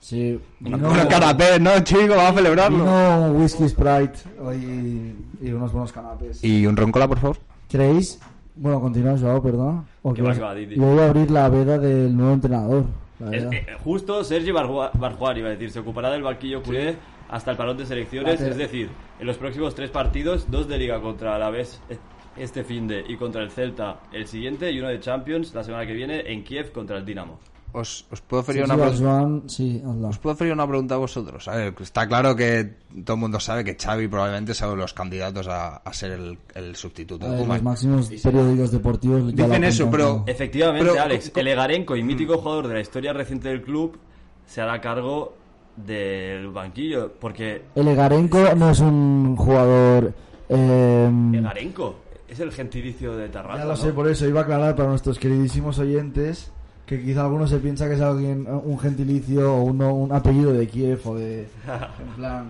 Sí. 0.00 0.40
Una, 0.64 0.76
Vino- 0.76 0.90
una 0.90 1.08
canapé, 1.08 1.58
¿no, 1.60 1.78
chico? 1.80 2.08
Vamos 2.14 2.32
a 2.32 2.34
celebrarlo. 2.34 2.78
vino 2.78 3.26
un 3.32 3.40
whisky 3.42 3.68
Sprite 3.68 4.18
y, 4.54 5.46
y 5.46 5.52
unos 5.52 5.72
buenos 5.72 5.92
canapés. 5.92 6.42
Y 6.42 6.66
un 6.66 6.76
roncola, 6.76 7.08
por 7.08 7.18
favor. 7.18 7.36
¿Queréis? 7.68 8.20
Bueno, 8.56 8.80
continúa, 8.80 9.16
Joao, 9.18 9.42
perdón. 9.42 9.86
O 10.02 10.12
Que 10.14 10.22
que 10.22 10.28
va, 10.28 10.34
yo 10.66 10.82
voy 10.82 10.98
a 11.00 11.06
abrir 11.08 11.30
la 11.30 11.48
veda 11.48 11.78
del 11.78 12.16
nuevo 12.16 12.32
entrenador. 12.32 12.84
la 13.20 13.30
verdad. 13.30 13.52
eh, 13.52 13.66
justo 13.84 14.24
Sergi 14.24 14.50
Barjua- 14.50 14.90
Barjuar, 14.94 15.36
iba 15.38 15.48
a 15.48 15.52
decir, 15.52 15.70
se 15.70 15.80
ocupará 15.80 16.10
del 16.10 16.22
banquillo 16.22 16.62
culé 16.62 16.96
hasta 17.28 17.50
el 17.50 17.56
parón 17.56 17.76
de 17.76 17.84
selecciones, 17.84 18.40
es 18.40 18.56
decir, 18.56 18.88
en 19.20 19.26
los 19.26 19.36
próximos 19.36 19.74
tres 19.74 19.90
partidos, 19.90 20.50
dos 20.50 20.66
de 20.66 20.78
Liga 20.78 21.00
contra 21.00 21.34
Alavés 21.36 21.80
eh, 21.90 21.98
este 22.36 22.64
fin 22.64 22.88
de 22.88 23.04
y 23.06 23.16
contra 23.16 23.42
el 23.42 23.50
Celta 23.50 24.00
el 24.12 24.26
siguiente 24.26 24.70
y 24.72 24.78
uno 24.78 24.88
de 24.88 24.98
Champions 25.00 25.52
la 25.54 25.62
semana 25.62 25.84
que 25.86 25.92
viene 25.92 26.20
en 26.32 26.42
Kiev 26.42 26.72
contra 26.72 26.96
el 26.96 27.04
Dinamo. 27.04 27.38
Os, 27.72 28.06
os 28.10 28.20
puedo 28.22 28.42
Sí, 28.42 28.58
una 28.60 28.76
pregunta. 28.76 29.48
Sí. 29.48 29.82
Os 29.84 30.18
puedo 30.18 30.34
oferir 30.34 30.52
una 30.52 30.66
pregunta 30.66 30.94
a 30.94 30.98
vosotros. 30.98 31.46
A 31.48 31.56
ver, 31.56 31.74
está 31.80 32.06
claro 32.08 32.34
que 32.34 32.76
todo 33.04 33.14
el 33.14 33.20
mundo 33.20 33.38
sabe 33.40 33.64
que 33.64 33.76
Xavi 33.76 34.08
probablemente 34.08 34.54
sea 34.54 34.68
uno 34.68 34.76
de 34.76 34.82
los 34.82 34.94
candidatos 34.94 35.46
a, 35.48 35.76
a 35.76 35.92
ser 35.92 36.12
el, 36.12 36.38
el 36.54 36.76
sustituto 36.76 37.26
A 37.26 37.30
de 37.30 37.36
ver, 37.38 37.46
los 37.46 37.62
máximos 37.62 38.08
periódicos 38.22 38.70
deportivos 38.70 39.34
Dicen 39.34 39.64
eso, 39.64 39.90
pero-. 39.90 40.24
Efectivamente, 40.26 40.88
Pero, 40.90 41.02
Alex, 41.02 41.32
el 41.34 41.48
Egarenco 41.48 41.96
y 41.96 42.02
mítico 42.02 42.38
jugador 42.38 42.68
de 42.68 42.74
la 42.74 42.80
historia 42.80 43.12
reciente 43.12 43.48
del 43.48 43.62
club 43.62 43.98
se 44.46 44.60
hará 44.62 44.80
cargo 44.80 45.34
del 45.76 46.48
banquillo, 46.48 47.12
porque 47.20 47.62
El 47.74 47.86
Egarenko 47.88 48.54
no 48.56 48.70
es 48.70 48.80
un 48.80 49.36
jugador... 49.36 50.12
eh, 50.48 51.10
Egarenco 51.34 51.96
es 52.28 52.40
el 52.40 52.50
gentilicio 52.52 53.16
de 53.16 53.28
Tarrasa. 53.28 53.58
Ya 53.58 53.64
lo 53.64 53.70
¿no? 53.70 53.76
sé, 53.76 53.92
por 53.92 54.08
eso 54.08 54.26
iba 54.26 54.40
a 54.40 54.42
aclarar 54.42 54.74
para 54.74 54.88
nuestros 54.88 55.18
queridísimos 55.18 55.78
oyentes 55.78 56.50
que 56.88 57.02
quizá 57.02 57.22
alguno 57.22 57.46
se 57.46 57.58
piensa 57.58 57.86
que 57.86 57.94
es 57.94 58.00
alguien, 58.00 58.46
un 58.48 58.78
gentilicio 58.78 59.54
o 59.54 59.62
uno, 59.64 59.94
un 59.94 60.10
apellido 60.10 60.54
de 60.54 60.66
Kiev 60.66 61.06
o 61.06 61.16
de... 61.16 61.46
En 62.00 62.14
plan... 62.16 62.46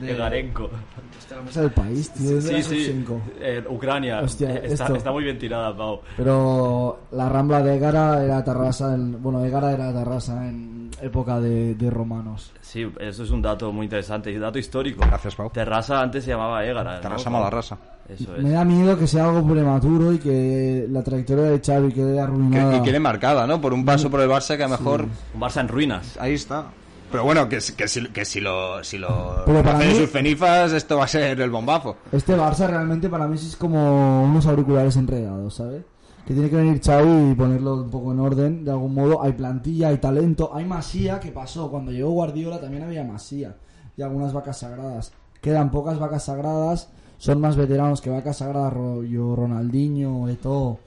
De, 0.00 0.12
Egarenco. 0.12 0.70
Hostia, 1.18 1.36
la 1.36 1.42
mesa 1.42 1.60
del 1.62 1.70
país, 1.70 2.10
tío. 2.10 2.38
es 2.38 2.44
de 2.44 2.62
Sí, 2.62 2.84
sí, 2.86 3.04
eh, 3.40 3.62
Ucrania. 3.68 4.20
Hostia, 4.20 4.54
está, 4.56 4.84
esto. 4.84 4.96
está 4.96 5.12
muy 5.12 5.24
bien 5.24 5.38
tirada, 5.38 5.76
Pau. 5.76 6.00
Pero 6.16 7.00
la 7.12 7.28
rambla 7.28 7.62
de 7.62 7.76
Egara 7.76 8.24
era 8.24 8.42
Tarrasa, 8.42 8.94
en- 8.94 9.22
bueno, 9.22 9.44
Egara 9.44 9.72
era 9.72 9.92
Tarrasa 9.92 10.46
en 10.48 10.90
época 11.00 11.40
de, 11.40 11.74
de 11.74 11.90
romanos. 11.90 12.52
Sí, 12.60 12.90
eso 13.00 13.22
es 13.24 13.30
un 13.30 13.42
dato 13.42 13.72
muy 13.72 13.84
interesante 13.84 14.30
y 14.30 14.38
dato 14.38 14.58
histórico. 14.58 15.04
Gracias, 15.06 15.34
Pau. 15.34 15.50
Terrasa 15.50 16.00
antes 16.00 16.24
se 16.24 16.30
llamaba 16.30 16.64
Égara. 16.64 16.94
¿no? 16.96 17.00
Terrassa 17.00 17.30
mala 17.30 17.50
raza. 17.50 17.76
Eso 18.08 18.32
Me 18.38 18.48
es. 18.48 18.52
da 18.54 18.64
miedo 18.64 18.98
que 18.98 19.06
sea 19.06 19.24
algo 19.28 19.46
prematuro 19.46 20.12
y 20.12 20.18
que 20.18 20.86
la 20.90 21.02
trayectoria 21.02 21.44
de 21.44 21.60
Xavi 21.60 21.92
quede 21.92 22.14
Que, 22.14 22.20
arruinada. 22.20 22.76
y 22.76 22.82
quede 22.82 22.98
marcada, 22.98 23.46
¿no? 23.46 23.60
Por 23.60 23.72
un 23.72 23.84
paso 23.84 24.10
por 24.10 24.20
el 24.20 24.28
Barça 24.28 24.56
que 24.56 24.64
a 24.64 24.68
lo 24.68 24.76
mejor... 24.76 25.06
Un 25.34 25.40
Barça 25.40 25.60
en 25.60 25.68
ruinas. 25.68 26.16
Ahí 26.20 26.34
está. 26.34 26.66
Pero 27.12 27.22
bueno, 27.24 27.48
que, 27.48 27.60
si- 27.60 27.74
que, 27.74 27.86
si, 27.86 28.08
que 28.08 28.24
si 28.24 28.40
lo, 28.40 28.82
si 28.82 28.98
lo 28.98 29.42
Pero 29.46 29.62
para 29.62 29.78
hacen 29.78 29.90
mí- 29.92 29.94
sus 29.98 30.10
fenifas, 30.10 30.72
esto 30.72 30.96
va 30.96 31.04
a 31.04 31.08
ser 31.08 31.40
el 31.40 31.50
bombazo. 31.50 31.96
Este 32.10 32.34
Barça 32.36 32.66
realmente 32.66 33.08
para 33.08 33.28
mí 33.28 33.36
es 33.36 33.54
como 33.56 34.24
unos 34.24 34.46
auriculares 34.46 34.96
enredados, 34.96 35.54
¿sabes? 35.54 35.84
Que 36.26 36.34
tiene 36.34 36.48
que 36.50 36.56
venir 36.56 36.80
Xavi 36.82 37.30
y 37.32 37.34
ponerlo 37.34 37.74
un 37.74 37.90
poco 37.90 38.12
en 38.12 38.20
orden, 38.20 38.64
de 38.64 38.70
algún 38.70 38.94
modo. 38.94 39.22
Hay 39.22 39.32
plantilla, 39.32 39.88
hay 39.88 39.98
talento, 39.98 40.50
hay 40.54 40.64
masía, 40.64 41.20
que 41.20 41.30
pasó? 41.32 41.70
Cuando 41.70 41.90
llegó 41.92 42.10
Guardiola 42.10 42.60
también 42.60 42.84
había 42.84 43.04
masía 43.04 43.56
y 43.96 44.02
algunas 44.02 44.32
vacas 44.32 44.58
sagradas. 44.58 45.12
Quedan 45.40 45.70
pocas 45.70 45.98
vacas 45.98 46.24
sagradas, 46.24 46.90
son 47.18 47.40
más 47.40 47.56
veteranos 47.56 48.00
que 48.00 48.08
vacas 48.10 48.38
sagradas, 48.38 48.72
rollo 48.72 49.34
Ronaldinho, 49.36 50.28
Eto'o 50.28 50.78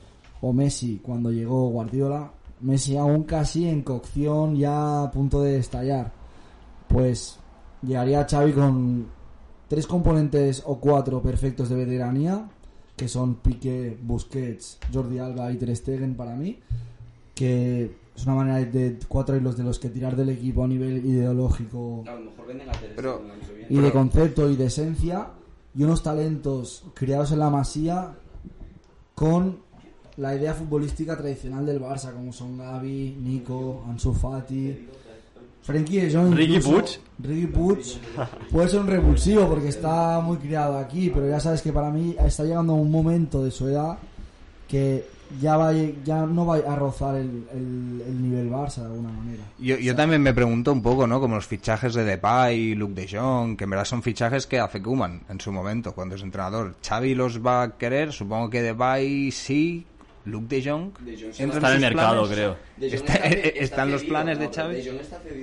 o 0.42 0.54
Messi 0.54 1.00
cuando 1.04 1.30
llegó 1.32 1.68
Guardiola. 1.70 2.32
Messi 2.66 2.98
aún 2.98 3.24
casi 3.24 3.70
en 3.70 3.84
cocción, 3.84 4.56
ya 4.56 5.04
a 5.04 5.12
punto 5.12 5.42
de 5.42 5.58
estallar. 5.58 6.12
Pues 6.88 7.40
llegaría 7.84 8.26
Xavi 8.28 8.54
con 8.54 9.06
tres 9.68 9.86
componentes 9.86 10.64
o 10.66 10.80
cuatro 10.80 11.22
perfectos 11.22 11.70
de 11.70 11.76
veteranía, 11.76 12.50
que 12.96 13.08
son 13.08 13.36
Piqué, 13.36 13.98
Busquets, 14.02 14.80
Jordi 14.92 15.20
Alba 15.20 15.52
y 15.52 15.58
Ter 15.58 15.76
Stegen 15.76 16.16
para 16.16 16.36
mí, 16.36 16.60
que 17.36 17.96
es 18.16 18.26
una 18.26 18.36
manera 18.36 18.58
de 18.66 18.98
cuatro 19.08 19.36
hilos 19.36 19.58
de 19.58 19.64
los 19.64 19.78
que 19.78 19.90
tirar 19.90 20.16
del 20.16 20.30
equipo 20.30 20.64
a 20.64 20.68
nivel 20.68 21.06
ideológico 21.06 22.04
A 22.08 22.14
lo 22.16 22.32
mejor 22.32 22.48
venden 22.48 22.70
a 22.70 22.72
Ter 22.72 22.96
Pero- 22.96 23.16
Stegen 23.18 23.26
el 23.32 23.32
año 23.40 23.48
que 23.48 23.54
viene. 23.54 23.68
y 23.76 23.80
de 23.80 23.92
concepto 23.92 24.50
y 24.50 24.56
de 24.56 24.66
esencia, 24.66 25.28
y 25.76 25.84
unos 25.84 26.02
talentos 26.02 26.84
criados 26.96 27.32
en 27.32 27.40
la 27.40 27.50
masía 27.52 28.16
con 29.14 29.60
la 30.18 30.36
idea 30.36 30.54
futbolística 30.54 31.18
tradicional 31.18 31.66
del 31.66 31.80
Barça, 31.82 32.14
como 32.14 32.32
son 32.32 32.58
Gavi, 32.58 33.18
Nico, 33.22 33.84
Ansu 33.90 34.14
Fati, 34.14 34.88
Frenkie 35.62 36.02
de 36.02 36.14
Jong, 36.16 36.34
Ricky. 36.34 36.60
Puig. 36.60 37.00
Ricky 37.20 37.48
Puig 37.48 37.80
puede 38.52 38.68
ser 38.70 38.80
un 38.82 38.88
revulsivo 38.88 39.48
porque 39.48 39.70
está 39.70 40.20
muy 40.22 40.38
criado 40.38 40.78
aquí, 40.78 41.10
pero 41.10 41.28
ya 41.28 41.40
sabes 41.40 41.62
que 41.62 41.74
para 41.74 41.90
mí 41.90 42.16
está 42.20 42.44
llegando 42.44 42.74
a 42.74 42.76
un 42.76 42.92
momento 42.92 43.44
de 43.44 43.52
su 43.52 43.68
edad 43.68 43.98
que 44.68 45.08
ya 45.42 45.58
va 45.58 45.74
ya 45.74 46.24
no 46.28 46.46
va 46.46 46.58
a 46.58 46.76
rozar 46.76 47.16
el, 47.16 47.46
el- 47.52 48.04
el 48.08 48.22
nivel 48.22 48.50
Barça 48.52 48.82
de 48.82 48.86
alguna 48.86 49.10
manera. 49.12 49.44
Yo, 49.58 49.76
yo 49.78 49.96
también 49.96 50.22
me 50.22 50.34
pregunto 50.36 50.72
un 50.72 50.84
poco, 50.84 51.08
¿no? 51.08 51.20
Como 51.20 51.36
los 51.36 51.48
fichajes 51.48 51.96
de 51.96 52.04
Depay, 52.04 52.76
Luke 52.76 52.94
de 52.94 53.08
Jong, 53.08 53.58
que 53.58 53.64
en 53.64 53.70
verdad 53.72 53.86
son 53.86 54.04
fichajes 54.04 54.46
que 54.46 54.60
hace 54.60 54.84
Koeman 54.84 55.22
en 55.30 55.42
su 55.42 55.52
momento, 55.52 55.94
cuando 55.96 56.14
es 56.16 56.22
entrenador. 56.22 56.76
Xavi 56.88 57.16
los 57.16 57.44
va 57.44 57.64
a 57.64 57.78
querer, 57.78 58.14
supongo 58.14 58.52
que 58.52 58.62
Depay 58.62 59.32
sí, 59.32 59.86
Luke 60.26 60.48
de 60.48 60.64
Jong. 60.70 60.98
De 61.00 61.12
Jong 61.22 61.34
se 61.34 61.44
entra 61.44 61.60
va- 61.60 61.68
Está 61.68 61.70
en 61.70 61.76
el 61.76 61.82
mercado, 61.96 62.28
planes. 62.28 62.36
creo. 62.36 62.56
Está- 62.92 63.14
¿están 63.28 63.92
los 63.92 64.04
planes 64.04 64.40
de 64.40 64.48
¿no? 64.48 64.54
Cedido. 64.54 64.94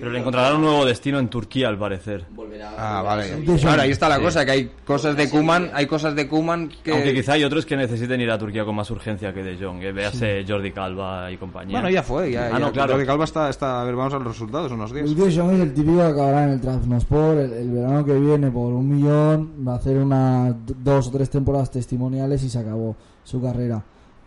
Pero 0.01 0.11
le 0.11 0.19
encontrarán 0.19 0.57
un 0.57 0.63
nuevo 0.63 0.85
destino 0.85 1.19
en 1.21 1.29
Turquía, 1.29 1.69
al 1.69 1.79
parecer. 1.79 2.25
Volverá- 2.35 2.73
Ah, 2.77 2.99
a 2.99 3.03
vale. 3.03 3.45
Claro, 3.61 3.83
ahí 3.83 3.91
está 3.93 4.09
la 4.09 4.17
Sí. 4.17 4.23
cosa, 4.23 4.45
que 4.45 4.51
hay 4.51 4.71
cosas 4.85 5.17
de 5.17 5.31
Koeman, 5.31 5.71
hay 5.73 5.87
cosas 5.87 6.15
de 6.17 6.29
Koeman 6.29 6.69
que... 6.83 6.91
Aunque 6.93 7.15
quizá 7.15 7.35
hay 7.35 7.45
otros 7.45 7.65
que 7.65 7.77
necesiten 7.77 8.21
ir 8.21 8.31
a 8.31 8.39
Turquía 8.39 8.65
con 8.65 8.75
más 8.75 8.91
urgencia 8.91 9.33
que 9.33 9.43
De 9.43 9.57
Jong. 9.57 9.83
¿eh? 9.83 9.93
Véase 9.93 10.45
Jordi 10.47 10.73
Calva 10.73 11.31
y 11.31 11.37
compañía. 11.37 11.73
Bueno, 11.81 11.89
ya 11.89 12.03
fue, 12.03 12.33
ya, 12.33 12.49
Ah, 12.53 12.59
no, 12.59 12.67
ya- 12.67 12.73
claro. 12.73 12.93
Jordi 12.95 13.07
Calva 13.07 13.25
está, 13.25 13.49
está... 13.51 13.81
A 13.83 13.85
ver, 13.85 13.95
vamos 13.95 14.13
a 14.15 14.19
los 14.19 14.27
resultados, 14.29 14.73
unos 14.73 14.93
días. 14.93 15.09
Luke 15.09 15.31
de 15.31 15.37
Jong 15.37 15.53
es 15.55 15.61
el 15.61 15.75
típico 15.75 15.97
que 15.99 16.03
acabará 16.03 16.45
en 16.45 16.51
el 16.51 16.61
Trabzonspor 16.61 17.37
el, 17.39 17.53
el 17.53 17.71
verano 17.71 18.05
que 18.05 18.15
viene 18.15 18.51
por 18.51 18.73
un 18.73 18.89
millón, 18.89 19.65
va 19.67 19.75
a 19.75 19.77
hacer 19.77 19.97
unas 19.97 20.55
dos 20.83 21.07
o 21.09 21.11
tres 21.13 21.31
temporadas 21.31 21.71
testimoniales 21.71 22.43
y 22.43 22.51
se 22.51 22.59
acabó 22.59 22.97
su 23.25 23.41
carrera. 23.41 23.83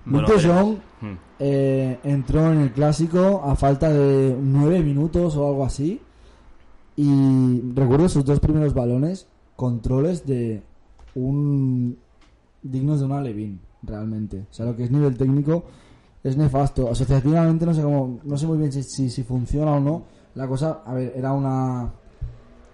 Bueno, 0.06 0.28
Luke. 0.28 0.48
Jong 0.48 0.78
Hmm. 1.02 1.18
eh, 1.40 2.00
entró 2.04 2.52
en 2.52 2.62
el 2.62 2.72
clásico 2.72 3.42
a 3.44 3.56
falta 3.56 3.90
de 3.90 4.36
nueve 4.42 4.82
minutos 4.82 5.36
o 5.36 5.48
algo 5.48 5.66
así 5.66 6.00
y 6.96 7.62
recuerdo 7.74 8.08
sus 8.08 8.24
dos 8.24 8.40
primeros 8.40 8.74
balones, 8.74 9.28
controles 9.56 10.26
de 10.26 10.64
un 11.16 11.98
dignos 12.64 13.00
de 13.00 13.06
una 13.06 13.22
Levin, 13.22 13.60
realmente. 13.84 14.46
O 14.50 14.54
sea, 14.54 14.66
lo 14.66 14.76
que 14.76 14.86
es 14.86 14.92
nivel 14.92 15.18
técnico 15.18 15.66
es 16.24 16.38
nefasto. 16.38 16.90
Asociativamente 16.90 17.66
no 17.66 17.74
sé 17.74 17.82
cómo, 17.82 18.20
no 18.24 18.38
sé 18.38 18.48
muy 18.48 18.58
bien 18.58 18.72
si, 18.72 18.82
si, 18.84 19.10
si 19.10 19.24
funciona 19.24 19.74
o 19.74 19.80
no. 19.80 20.04
La 20.36 20.48
cosa, 20.48 20.82
a 20.86 20.94
ver, 20.94 21.14
era 21.16 21.34
una 21.34 21.92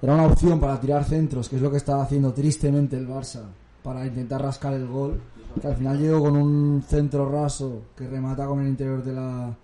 era 0.02 0.14
una 0.16 0.26
opción 0.26 0.60
para 0.60 0.80
tirar 0.80 1.04
centros, 1.04 1.48
que 1.48 1.58
es 1.58 1.62
lo 1.62 1.70
que 1.70 1.78
estaba 1.78 2.04
haciendo 2.04 2.34
tristemente 2.34 2.98
el 2.98 3.08
Barça 3.08 3.42
para 3.84 4.06
intentar 4.06 4.42
rascar 4.42 4.74
el 4.74 4.88
gol. 4.88 5.20
Que 5.60 5.68
al 5.68 5.76
final 5.76 6.00
llegó 6.00 6.22
con 6.22 6.36
un 6.36 6.84
centro 6.88 7.30
raso 7.30 7.82
que 7.96 8.08
remata 8.08 8.46
con 8.46 8.62
el 8.62 8.68
interior 8.68 9.04
de 9.04 9.14
la 9.14 9.56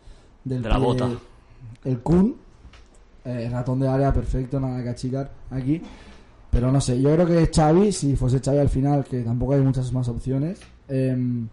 del 0.44 0.62
De 0.62 0.70
la 0.70 0.76
pie, 0.76 0.86
bota. 0.86 1.10
El 1.84 2.00
Kun, 2.00 2.36
eh, 3.26 3.50
ratón 3.52 3.80
de 3.80 3.88
área 3.88 4.14
perfecto, 4.14 4.60
nada 4.60 4.82
que 4.82 4.90
achicar 4.90 5.32
aquí. 5.52 5.82
Pero 6.50 6.72
no 6.72 6.82
sé, 6.82 7.00
yo 7.02 7.14
creo 7.14 7.28
que 7.28 7.52
Xavi, 7.54 7.92
si 7.92 8.16
fuese 8.16 8.40
Xavi 8.40 8.58
al 8.58 8.70
final, 8.70 9.04
que 9.04 9.22
tampoco 9.22 9.54
hay 9.54 9.62
muchas 9.62 9.92
más 9.92 10.08
opciones, 10.08 10.60
em, 10.88 11.48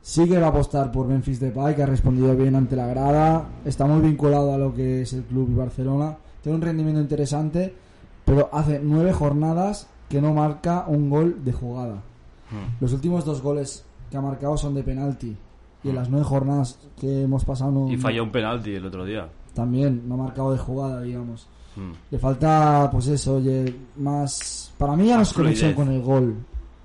sí 0.00 0.28
que 0.28 0.38
va 0.38 0.46
a 0.46 0.50
apostar 0.50 0.92
por 0.92 1.06
Memphis 1.06 1.40
Depay, 1.40 1.74
que 1.74 1.82
ha 1.82 1.86
respondido 1.86 2.34
bien 2.36 2.54
ante 2.54 2.76
la 2.76 2.86
grada, 2.86 3.48
está 3.64 3.84
muy 3.84 4.00
vinculado 4.00 4.54
a 4.54 4.58
lo 4.58 4.74
que 4.74 5.02
es 5.02 5.12
el 5.12 5.24
club 5.24 5.50
y 5.50 5.54
Barcelona, 5.54 6.16
tiene 6.40 6.56
un 6.56 6.62
rendimiento 6.62 7.00
interesante, 7.00 7.74
pero 8.24 8.48
hace 8.52 8.80
nueve 8.82 9.12
jornadas 9.12 9.88
que 10.08 10.20
no 10.20 10.32
marca 10.32 10.84
un 10.86 11.10
gol 11.10 11.44
de 11.44 11.52
jugada. 11.52 12.02
Los 12.80 12.92
últimos 12.92 13.24
dos 13.24 13.40
goles 13.42 13.84
que 14.10 14.16
ha 14.16 14.20
marcado 14.20 14.56
son 14.56 14.74
de 14.74 14.82
penalti. 14.82 15.36
Y 15.84 15.88
en 15.88 15.96
las 15.96 16.08
nueve 16.08 16.24
jornadas 16.24 16.78
que 17.00 17.22
hemos 17.22 17.44
pasado 17.44 17.72
no- 17.72 17.90
Y 17.90 17.96
falló 17.96 18.22
un 18.22 18.30
penalti 18.30 18.74
el 18.74 18.86
otro 18.86 19.04
día. 19.04 19.28
también 19.54 20.08
no 20.08 20.14
ha 20.14 20.18
marcado 20.18 20.52
de 20.52 20.58
jugada, 20.58 21.02
digamos. 21.02 21.46
Hmm. 21.76 21.92
Le 22.10 22.18
falta, 22.18 22.88
pues 22.90 23.06
eso, 23.08 23.36
oye, 23.36 23.74
más... 23.96 24.72
Para 24.78 24.94
mí 24.96 25.06
ya 25.08 25.16
no 25.16 25.22
es 25.22 25.32
conexión 25.32 25.74
con 25.74 25.90
el 25.90 26.00
gol, 26.02 26.36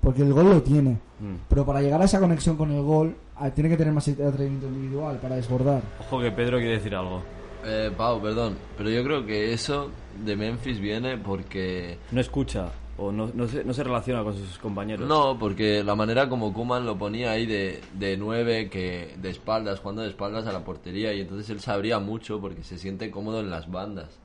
porque 0.02 0.22
el 0.22 0.32
gol 0.32 0.50
lo 0.50 0.62
tiene. 0.62 0.92
Hmm. 1.20 1.36
Pero 1.48 1.64
para 1.64 1.80
llegar 1.80 2.00
a 2.02 2.04
esa 2.04 2.20
conexión 2.20 2.56
con 2.56 2.70
el 2.70 2.82
gol, 2.82 3.14
ah, 3.36 3.50
tiene 3.50 3.70
que 3.70 3.76
tener 3.76 3.92
más 3.94 4.06
atrevimiento 4.08 4.66
individual 4.66 5.18
para 5.18 5.36
desbordar. 5.36 5.82
Ojo 6.00 6.20
que 6.20 6.30
Pedro 6.30 6.58
quiere 6.58 6.74
decir 6.74 6.94
algo. 6.94 7.22
Eh, 7.64 7.90
Pau, 7.96 8.20
perdón, 8.20 8.56
pero 8.76 8.88
yo 8.90 9.02
creo 9.02 9.24
que 9.26 9.52
eso 9.52 9.90
de 10.24 10.36
Memphis 10.36 10.78
viene 10.80 11.16
porque... 11.18 11.98
No 12.12 12.20
escucha 12.20 12.68
o 12.98 13.12
no, 13.12 13.30
no, 13.32 13.46
se, 13.46 13.64
no 13.64 13.72
se 13.72 13.84
relaciona 13.84 14.22
con 14.24 14.34
sus 14.34 14.58
compañeros. 14.58 15.08
No, 15.08 15.38
porque 15.38 15.82
la 15.84 15.94
manera 15.94 16.28
como 16.28 16.52
Kuman 16.52 16.84
lo 16.84 16.98
ponía 16.98 17.30
ahí 17.30 17.46
de, 17.46 17.80
de 17.94 18.16
nueve, 18.16 18.68
que 18.68 19.14
de 19.16 19.30
espaldas, 19.30 19.80
jugando 19.80 20.02
de 20.02 20.08
espaldas 20.08 20.46
a 20.46 20.52
la 20.52 20.64
portería, 20.64 21.14
y 21.14 21.20
entonces 21.20 21.48
él 21.50 21.60
sabría 21.60 22.00
mucho 22.00 22.40
porque 22.40 22.64
se 22.64 22.76
siente 22.76 23.10
cómodo 23.10 23.40
en 23.40 23.50
las 23.50 23.70
bandas. 23.70 24.18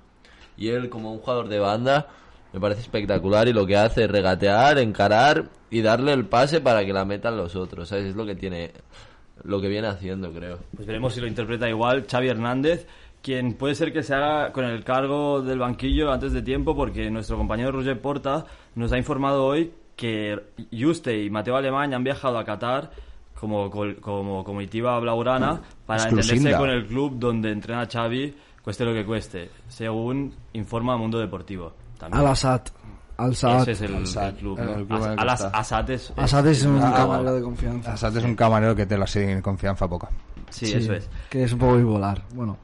Y 0.58 0.70
él, 0.70 0.90
como 0.90 1.14
un 1.14 1.20
jugador 1.20 1.48
de 1.50 1.60
banda, 1.60 2.08
me 2.52 2.60
parece 2.60 2.82
espectacular 2.82 3.48
y 3.48 3.54
lo 3.54 3.66
que 3.66 3.78
hace 3.78 4.06
es 4.06 4.12
regatear, 4.12 4.78
encarar 4.78 5.50
y 5.70 5.82
darle 5.82 6.14
el 6.14 6.26
pase 6.26 6.62
para 6.62 6.86
que 6.86 6.94
la 6.94 7.06
metan 7.06 7.38
los 7.38 7.56
otros. 7.56 7.90
¿sabes? 7.90 8.06
Es 8.06 8.16
lo 8.16 8.26
que 8.26 8.36
tiene, 8.36 8.72
lo 9.44 9.60
que 9.60 9.68
viene 9.68 9.88
haciendo, 9.88 10.32
creo. 10.32 10.60
Pues 10.76 10.88
veremos 10.88 11.14
si 11.14 11.22
lo 11.22 11.28
interpreta 11.28 11.68
igual 11.68 12.06
Xavi 12.10 12.28
Hernández, 12.28 12.88
quien 13.24 13.54
puede 13.54 13.74
ser 13.74 13.92
que 13.92 14.04
se 14.04 14.14
haga 14.14 14.52
con 14.52 14.66
el 14.66 14.84
cargo 14.84 15.42
del 15.42 15.58
banquillo 15.58 16.12
antes 16.12 16.34
de 16.34 16.42
tiempo, 16.44 16.76
porque 16.76 17.10
nuestro 17.10 17.38
compañero 17.38 17.72
Roger 17.72 18.00
Porta 18.00 18.46
nos 18.76 18.92
ha 18.92 18.98
informado 18.98 19.46
hoy 19.46 19.72
que 19.96 20.38
Juste 20.72 21.24
y 21.24 21.30
Mateo 21.32 21.56
Alemán 21.56 21.94
han 21.94 22.04
viajado 22.04 22.38
a 22.38 22.44
Qatar 22.44 22.92
como, 23.40 23.70
como 24.02 24.44
comitiva 24.44 25.00
blaugrana 25.00 25.62
para 25.86 26.04
Exclusiva. 26.04 26.36
entenderse 26.36 26.58
con 26.60 26.70
el 26.70 26.86
club 26.88 27.14
donde 27.18 27.52
entrena 27.52 27.88
Xavi, 27.92 28.36
cueste 28.64 28.86
lo 28.86 28.94
que 28.94 29.06
cueste, 29.06 29.50
según 29.68 30.34
informa 30.54 30.98
Mundo 30.98 31.18
Deportivo. 31.20 31.74
También. 31.98 32.22
Al 32.22 32.28
Assad. 32.32 32.62
Al 33.16 33.36
Saad. 33.36 33.62
Ese 33.62 33.72
es 33.74 33.82
el, 33.82 33.96
Al-Saad, 33.96 34.28
el 34.30 34.36
club. 34.36 34.60
el 34.60 34.66
¿no? 34.66 34.74
club 34.74 34.82
el 34.82 34.88
que 34.88 35.22
Al- 35.22 35.30
Al- 35.30 35.36
está. 35.36 35.48
Assad 35.50 35.90
es... 35.92 36.14
Assad 36.18 36.48
es 36.48 36.66
un 36.66 36.80
Ah, 36.82 36.94
camarero 36.98 37.36
de 37.36 37.42
confianza. 37.44 37.94
Assad 37.94 38.18
es 38.18 38.24
un 38.24 38.36
camarero 38.36 38.76
que 38.76 38.86
te 38.88 38.98
la 38.98 39.06
sigue 39.06 39.32
en 39.32 39.42
confianza 39.42 39.88
poca. 39.88 40.10
Sí, 40.50 40.74
eso 40.74 40.94
es. 40.94 41.08
Que 41.30 41.44
es 41.44 41.54
un 41.54 41.60
poco 41.60 41.78
bipolar. 41.78 42.22
Bueno. 42.34 42.58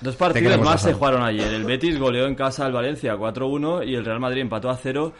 Dos 0.00 0.16
partidos 0.16 0.60
más 0.60 0.82
se 0.82 0.92
jugaron 0.92 1.22
ayer. 1.22 1.52
El 1.52 1.64
Betis 1.64 1.98
goleó 1.98 2.26
en 2.26 2.34
casa 2.34 2.66
al 2.66 2.72
Valencia 2.72 3.16
4-1 3.16 3.86
y 3.86 3.94
el 3.94 4.04
Real 4.04 4.20
Madrid 4.20 4.42
empató 4.42 4.70
a 4.70 4.76
0 4.76 5.12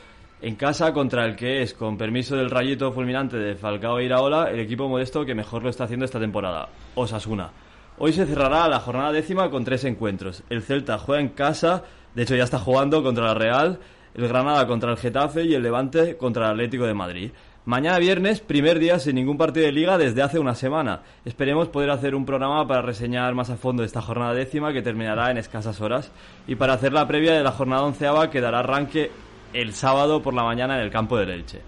en 0.43 0.57
casa 0.57 0.93
contra 0.93 1.25
el 1.25 1.37
que 1.37 1.63
es, 1.63 1.73
con 1.73 1.97
permiso 1.97 2.35
del 2.35 2.51
rayito 2.51 2.91
fulminante 2.93 3.37
de 3.37 3.55
Falcao 3.55 4.01
e 4.01 4.05
Iraola, 4.07 4.51
el 4.51 4.59
equipo 4.59 4.89
modesto 4.89 5.25
que 5.25 5.37
mejor 5.37 5.63
lo 5.63 5.71
está 5.71 5.85
haciendo 5.85 6.05
esta 6.05 6.19
temporada, 6.19 6.69
Osasuna. 6.97 7.51
Hoy 7.99 8.13
se 8.13 8.27
cerrará 8.27 8.67
la 8.69 8.81
jornada 8.81 9.13
décima 9.13 9.51
con 9.51 9.65
tres 9.65 9.85
encuentros. 9.85 10.43
El 10.51 10.63
Celta 10.63 10.99
juega 10.99 11.23
en 11.23 11.29
casa, 11.29 11.85
de 12.15 12.25
hecho 12.25 12.35
ya 12.35 12.43
está 12.43 12.59
jugando 12.59 13.05
contra 13.05 13.27
la 13.27 13.35
Real, 13.35 13.79
el 14.15 14.27
Granada 14.27 14.67
contra 14.67 14.91
el 14.91 14.97
Getafe 14.97 15.45
y 15.45 15.55
el 15.55 15.63
Levante 15.63 16.17
contra 16.17 16.47
el 16.47 16.53
Atlético 16.53 16.87
de 16.87 16.95
Madrid. 16.95 17.31
Mañana 17.65 17.99
viernes, 17.99 18.41
primer 18.41 18.81
día 18.81 18.99
sin 18.99 19.15
ningún 19.15 19.39
partido 19.39 19.67
de 19.67 19.73
liga 19.73 19.97
desde 19.97 20.21
hace 20.23 20.39
una 20.41 20.57
semana. 20.57 21.03
Esperemos 21.25 21.69
poder 21.69 21.91
hacer 21.91 22.17
un 22.17 22.27
programa 22.27 22.67
para 22.67 22.83
reseñar 22.83 23.35
más 23.37 23.51
a 23.51 23.57
fondo 23.57 23.85
esta 23.85 24.03
jornada 24.03 24.35
décima 24.35 24.73
que 24.73 24.83
terminará 24.83 25.31
en 25.31 25.39
escasas 25.39 25.81
horas 25.81 26.11
y 26.49 26.57
para 26.57 26.73
hacer 26.73 26.93
la 26.93 27.07
previa 27.07 27.33
de 27.35 27.43
la 27.45 27.53
jornada 27.53 27.83
onceava 27.85 28.31
que 28.31 28.41
dará 28.41 28.59
arranque 28.61 29.13
el 29.53 29.75
sábado 29.75 30.23
por 30.23 30.35
la 30.35 30.43
mañana 30.43 30.77
en 30.77 30.83
el 30.83 30.91
campo 30.91 31.17
del 31.17 31.31
Elche. 31.31 31.61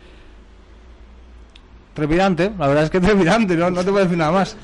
Trepidante, 1.95 2.51
la 2.59 2.67
verdad 2.67 2.85
es 2.85 2.91
que 2.91 3.01
trepidante, 3.01 3.57
no, 3.57 3.71
no 3.71 3.85
te 3.85 3.91
puedo 3.93 4.03
decir 4.03 4.19
nada 4.19 4.33
más. 4.33 4.57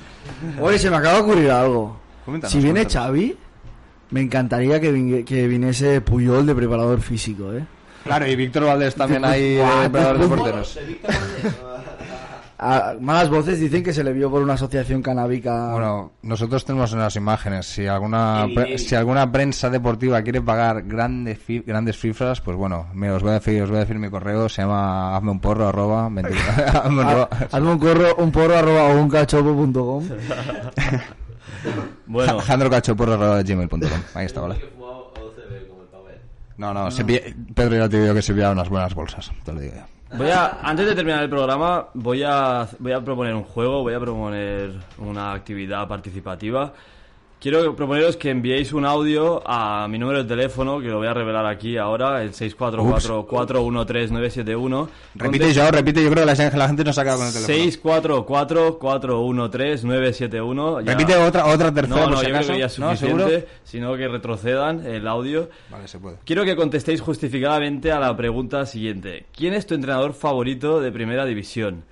Oye, 0.60 0.80
se 0.80 0.90
me 0.90 0.96
acaba 0.96 1.14
de 1.16 1.20
ocurrir 1.20 1.50
algo. 1.52 1.96
Coméntanos, 2.24 2.50
si 2.52 2.58
viene 2.58 2.80
cuéntanos. 2.80 3.06
Xavi, 3.06 3.36
me 4.10 4.20
encantaría 4.20 4.80
que, 4.80 4.92
vin- 4.92 5.24
que 5.24 5.46
viniese 5.46 6.00
Puyol 6.00 6.44
de 6.44 6.54
preparador 6.56 7.00
físico, 7.00 7.52
¿eh? 7.52 7.64
Claro, 8.04 8.26
y 8.26 8.36
Víctor 8.36 8.64
Valdés 8.64 8.94
también 8.94 9.24
ahí 9.24 9.54
de 9.54 9.62
Buah, 9.62 9.80
preparador 9.82 10.18
de 10.18 10.26
pues, 10.28 10.40
porteros. 10.40 10.78
A- 12.62 12.94
malas 13.00 13.30
voces 13.30 13.58
dicen 13.58 13.82
que 13.82 13.90
se 13.94 14.04
le 14.04 14.12
vio 14.12 14.30
por 14.30 14.42
una 14.42 14.52
asociación 14.52 15.00
canábica. 15.00 15.72
Bueno, 15.72 16.12
nosotros 16.20 16.62
tenemos 16.62 16.92
unas 16.92 17.16
imágenes. 17.16 17.64
Si 17.64 17.86
alguna 17.86 18.46
pre- 18.54 18.76
si 18.76 18.94
alguna 18.94 19.32
prensa 19.32 19.70
deportiva 19.70 20.20
quiere 20.20 20.42
pagar 20.42 20.82
grandes 20.82 21.38
fi- 21.38 21.60
grandes 21.66 21.98
cifras, 21.98 22.42
pues 22.42 22.58
bueno, 22.58 22.88
mira, 22.92 23.14
os 23.14 23.22
voy 23.22 23.30
a 23.30 23.34
decir, 23.34 23.62
os 23.62 23.70
voy 23.70 23.78
a 23.78 23.80
decir 23.80 23.98
mi 23.98 24.10
correo, 24.10 24.46
se 24.50 24.60
llama 24.60 25.16
hazme 25.16 25.30
un 25.30 25.40
porro 25.40 25.68
arroba 25.68 26.08
20 26.12 26.34
hazme 26.34 27.00
un 27.02 27.10
ro- 27.10 27.28
Hazme 27.50 27.70
un, 27.72 27.78
corro, 27.78 28.14
un 28.16 28.30
porro 28.30 28.56
arroba 28.58 28.82
o 28.88 29.00
un 29.00 29.08
cachopo.com. 29.08 30.04
Bueno, 32.06 32.32
Alejandro 32.32 32.70
Cachoporro 32.70 33.12
arroba 33.14 33.42
gmail.com. 33.42 33.80
Ahí 34.14 34.26
está, 34.26 34.40
vale. 34.40 34.56
No, 36.60 36.74
no, 36.74 36.90
se 36.90 37.04
pilla- 37.06 37.22
Pedro 37.54 37.76
ya 37.78 37.88
te 37.88 38.02
digo 38.02 38.12
que 38.12 38.20
se 38.20 38.34
pilla 38.34 38.50
unas 38.50 38.68
buenas 38.68 38.94
bolsas, 38.94 39.32
te 39.44 39.52
lo 39.54 39.60
digo 39.60 39.74
yo. 39.76 40.16
voy 40.18 40.28
a, 40.28 40.58
antes 40.62 40.84
de 40.86 40.94
terminar 40.94 41.22
el 41.22 41.30
programa, 41.30 41.86
voy 41.94 42.22
a, 42.22 42.68
voy 42.78 42.92
a 42.92 43.00
proponer 43.00 43.34
un 43.34 43.44
juego, 43.44 43.80
voy 43.82 43.94
a 43.94 43.98
proponer 44.00 44.72
una 44.98 45.32
actividad 45.32 45.88
participativa. 45.88 46.72
Quiero 47.40 47.74
proponeros 47.74 48.18
que 48.18 48.28
enviéis 48.28 48.74
un 48.74 48.84
audio 48.84 49.42
a 49.46 49.88
mi 49.88 49.98
número 49.98 50.22
de 50.22 50.28
teléfono, 50.28 50.78
que 50.78 50.88
lo 50.88 50.98
voy 50.98 51.06
a 51.06 51.14
revelar 51.14 51.46
aquí 51.46 51.78
ahora, 51.78 52.22
el 52.22 52.32
644-413-971. 52.32 54.88
Repite 55.14 55.54
yo, 55.54 55.70
repite, 55.70 56.02
yo 56.04 56.10
creo 56.10 56.26
que 56.26 56.34
la, 56.34 56.50
la 56.56 56.66
gente 56.68 56.84
no 56.84 56.92
se 56.92 57.00
ha 57.00 57.04
quedado 57.04 57.20
con 57.20 57.28
el 57.28 57.32
teléfono. 57.32 57.56
644-413-971. 58.78 60.84
Ya- 60.84 60.92
Repite 60.92 61.16
otra, 61.16 61.46
otra 61.46 61.72
tercera 61.72 61.96
No, 61.96 62.02
por 62.04 62.10
no, 62.12 62.16
si 62.18 62.22
yo 62.26 62.28
creo 62.28 62.36
acaso. 62.36 62.52
que 62.52 62.58
ya 62.58 62.66
es 62.66 62.78
¿No? 62.78 62.90
Suficiente, 62.96 63.48
sino 63.64 63.96
que 63.96 64.08
retrocedan 64.08 64.84
el 64.86 65.06
audio. 65.08 65.48
Vale, 65.70 65.88
se 65.88 65.98
puede. 65.98 66.16
Quiero 66.24 66.44
que 66.44 66.56
contestéis 66.56 67.00
justificadamente 67.00 67.90
a 67.92 67.98
la 68.00 68.14
pregunta 68.16 68.66
siguiente. 68.66 69.24
¿Quién 69.34 69.54
es 69.54 69.66
tu 69.66 69.74
entrenador 69.74 70.12
favorito 70.12 70.80
de 70.80 70.92
primera 70.92 71.24
división? 71.24 71.84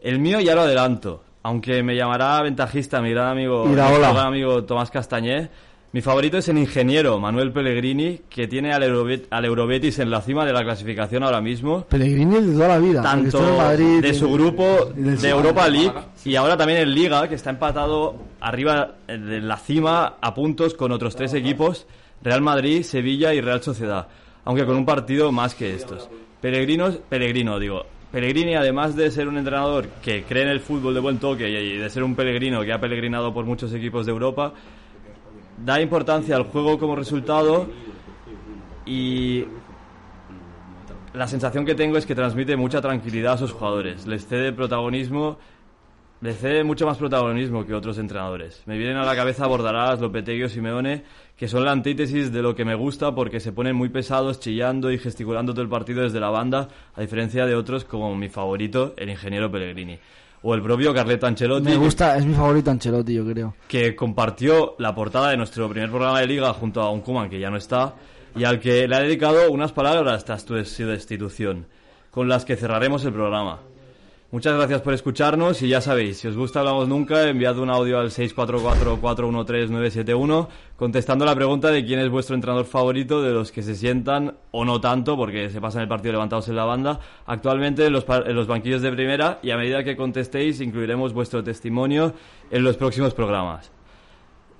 El 0.00 0.18
mío 0.20 0.40
ya 0.40 0.54
lo 0.54 0.62
adelanto, 0.62 1.24
aunque 1.48 1.82
me 1.82 1.96
llamará 1.96 2.42
ventajista 2.42 3.00
mi 3.00 3.10
gran 3.10 3.28
amigo, 3.28 3.64
mi 3.64 3.74
gran 3.74 4.16
amigo 4.18 4.64
Tomás 4.64 4.90
Castañé. 4.90 5.48
Mi 5.90 6.02
favorito 6.02 6.36
es 6.36 6.46
el 6.50 6.58
ingeniero 6.58 7.18
Manuel 7.18 7.50
Pellegrini, 7.50 8.20
que 8.28 8.46
tiene 8.46 8.74
al, 8.74 8.82
Eurobet- 8.82 9.24
al 9.30 9.46
Eurobetis 9.46 9.98
en 10.00 10.10
la 10.10 10.20
cima 10.20 10.44
de 10.44 10.52
la 10.52 10.62
clasificación 10.62 11.22
ahora 11.22 11.40
mismo 11.40 11.84
Pellegrini 11.86 12.36
el 12.36 12.46
de 12.48 12.52
toda 12.52 12.68
la 12.68 12.78
vida. 12.78 13.02
tanto 13.02 13.38
en 13.48 13.56
Madrid, 13.56 14.02
de 14.02 14.12
su 14.12 14.30
grupo 14.30 14.92
de 14.94 15.28
Europa 15.30 15.66
League 15.66 15.94
y 16.26 16.36
ahora 16.36 16.58
también 16.58 16.80
en 16.80 16.92
Liga, 16.94 17.26
que 17.26 17.34
está 17.36 17.48
empatado 17.48 18.16
arriba 18.40 18.96
eh, 19.08 19.16
de 19.16 19.40
la 19.40 19.56
cima 19.56 20.16
a 20.20 20.34
puntos 20.34 20.74
con 20.74 20.92
otros 20.92 21.16
tres 21.16 21.32
equipos, 21.32 21.86
Real 22.22 22.42
Madrid, 22.42 22.82
Sevilla 22.82 23.32
y 23.32 23.40
Real 23.40 23.62
Sociedad, 23.62 24.08
aunque 24.44 24.66
con 24.66 24.76
un 24.76 24.84
partido 24.84 25.32
más 25.32 25.54
que 25.54 25.74
estos. 25.74 26.10
Pellegrino, 26.42 26.90
Pellegrino 27.08 27.58
digo, 27.58 27.86
Pellegrini 28.12 28.54
además 28.54 28.96
de 28.96 29.10
ser 29.10 29.28
un 29.28 29.36
entrenador 29.36 29.88
que 30.02 30.24
cree 30.24 30.44
en 30.44 30.48
el 30.48 30.60
fútbol 30.60 30.94
de 30.94 31.00
buen 31.00 31.18
toque 31.18 31.48
y 31.48 31.76
de 31.76 31.90
ser 31.90 32.02
un 32.02 32.14
peregrino 32.14 32.62
que 32.62 32.72
ha 32.72 32.80
peregrinado 32.80 33.34
por 33.34 33.44
muchos 33.44 33.72
equipos 33.74 34.06
de 34.06 34.12
Europa, 34.12 34.54
da 35.62 35.80
importancia 35.80 36.34
al 36.36 36.44
juego 36.44 36.78
como 36.78 36.96
resultado 36.96 37.68
y 38.86 39.44
la 41.12 41.26
sensación 41.26 41.66
que 41.66 41.74
tengo 41.74 41.98
es 41.98 42.06
que 42.06 42.14
transmite 42.14 42.56
mucha 42.56 42.80
tranquilidad 42.80 43.34
a 43.34 43.38
sus 43.38 43.52
jugadores. 43.52 44.06
Les 44.06 44.26
cede 44.26 44.52
protagonismo, 44.52 45.38
les 46.20 46.38
cede 46.38 46.64
mucho 46.64 46.86
más 46.86 46.98
protagonismo 46.98 47.64
que 47.64 47.74
otros 47.74 47.98
entrenadores. 47.98 48.62
Me 48.66 48.76
vienen 48.76 48.96
a 48.96 49.04
la 49.04 49.14
cabeza 49.14 49.46
Bordalás, 49.46 50.00
Lopetegui 50.00 50.44
o 50.44 50.48
Simeone, 50.48 51.04
que 51.36 51.46
son 51.48 51.64
la 51.64 51.72
antítesis 51.72 52.32
de 52.32 52.42
lo 52.42 52.54
que 52.56 52.64
me 52.64 52.74
gusta 52.74 53.14
porque 53.14 53.38
se 53.40 53.52
ponen 53.52 53.76
muy 53.76 53.88
pesados, 53.88 54.40
chillando 54.40 54.90
y 54.90 54.98
gesticulando 54.98 55.52
todo 55.52 55.62
el 55.62 55.68
partido 55.68 56.02
desde 56.02 56.18
la 56.18 56.30
banda, 56.30 56.68
a 56.94 57.00
diferencia 57.00 57.46
de 57.46 57.54
otros 57.54 57.84
como 57.84 58.14
mi 58.16 58.28
favorito, 58.28 58.94
el 58.96 59.10
ingeniero 59.10 59.50
Pellegrini. 59.50 59.98
O 60.42 60.54
el 60.54 60.62
propio 60.62 60.94
Carleto 60.94 61.26
Ancelotti, 61.26 61.64
Me 61.64 61.76
gusta, 61.76 62.16
es 62.16 62.24
mi 62.24 62.34
favorito 62.34 62.70
Ancelotti, 62.70 63.14
yo 63.14 63.26
creo. 63.26 63.54
que 63.66 63.96
compartió 63.96 64.76
la 64.78 64.94
portada 64.94 65.30
de 65.30 65.36
nuestro 65.36 65.68
primer 65.68 65.90
programa 65.90 66.20
de 66.20 66.28
liga 66.28 66.52
junto 66.52 66.80
a 66.80 66.90
un 66.90 67.00
Kuman 67.00 67.28
que 67.28 67.40
ya 67.40 67.50
no 67.50 67.56
está 67.56 67.94
y 68.36 68.44
al 68.44 68.60
que 68.60 68.86
le 68.86 68.94
ha 68.94 69.00
dedicado 69.00 69.50
unas 69.50 69.72
palabras 69.72 70.24
tras 70.24 70.42
su 70.42 70.54
destitución, 70.86 71.66
con 72.10 72.28
las 72.28 72.44
que 72.44 72.56
cerraremos 72.56 73.04
el 73.04 73.12
programa. 73.12 73.60
Muchas 74.30 74.56
gracias 74.56 74.82
por 74.82 74.92
escucharnos 74.92 75.62
y 75.62 75.70
ya 75.70 75.80
sabéis, 75.80 76.18
si 76.18 76.28
os 76.28 76.36
gusta 76.36 76.60
Hablamos 76.60 76.86
Nunca, 76.86 77.30
enviad 77.30 77.58
un 77.58 77.70
audio 77.70 77.98
al 77.98 78.10
644-413-971 78.10 80.48
contestando 80.76 81.24
la 81.24 81.34
pregunta 81.34 81.70
de 81.70 81.82
quién 81.86 81.98
es 81.98 82.10
vuestro 82.10 82.34
entrenador 82.34 82.66
favorito 82.66 83.22
de 83.22 83.32
los 83.32 83.50
que 83.50 83.62
se 83.62 83.74
sientan, 83.74 84.36
o 84.50 84.66
no 84.66 84.82
tanto, 84.82 85.16
porque 85.16 85.48
se 85.48 85.62
pasan 85.62 85.80
el 85.80 85.88
partido 85.88 86.12
levantados 86.12 86.46
en 86.50 86.56
la 86.56 86.66
banda, 86.66 87.00
actualmente 87.24 87.86
en 87.86 87.94
los, 87.94 88.04
en 88.06 88.36
los 88.36 88.46
banquillos 88.46 88.82
de 88.82 88.92
primera 88.92 89.38
y 89.42 89.50
a 89.50 89.56
medida 89.56 89.82
que 89.82 89.96
contestéis 89.96 90.60
incluiremos 90.60 91.14
vuestro 91.14 91.42
testimonio 91.42 92.12
en 92.50 92.64
los 92.64 92.76
próximos 92.76 93.14
programas. 93.14 93.72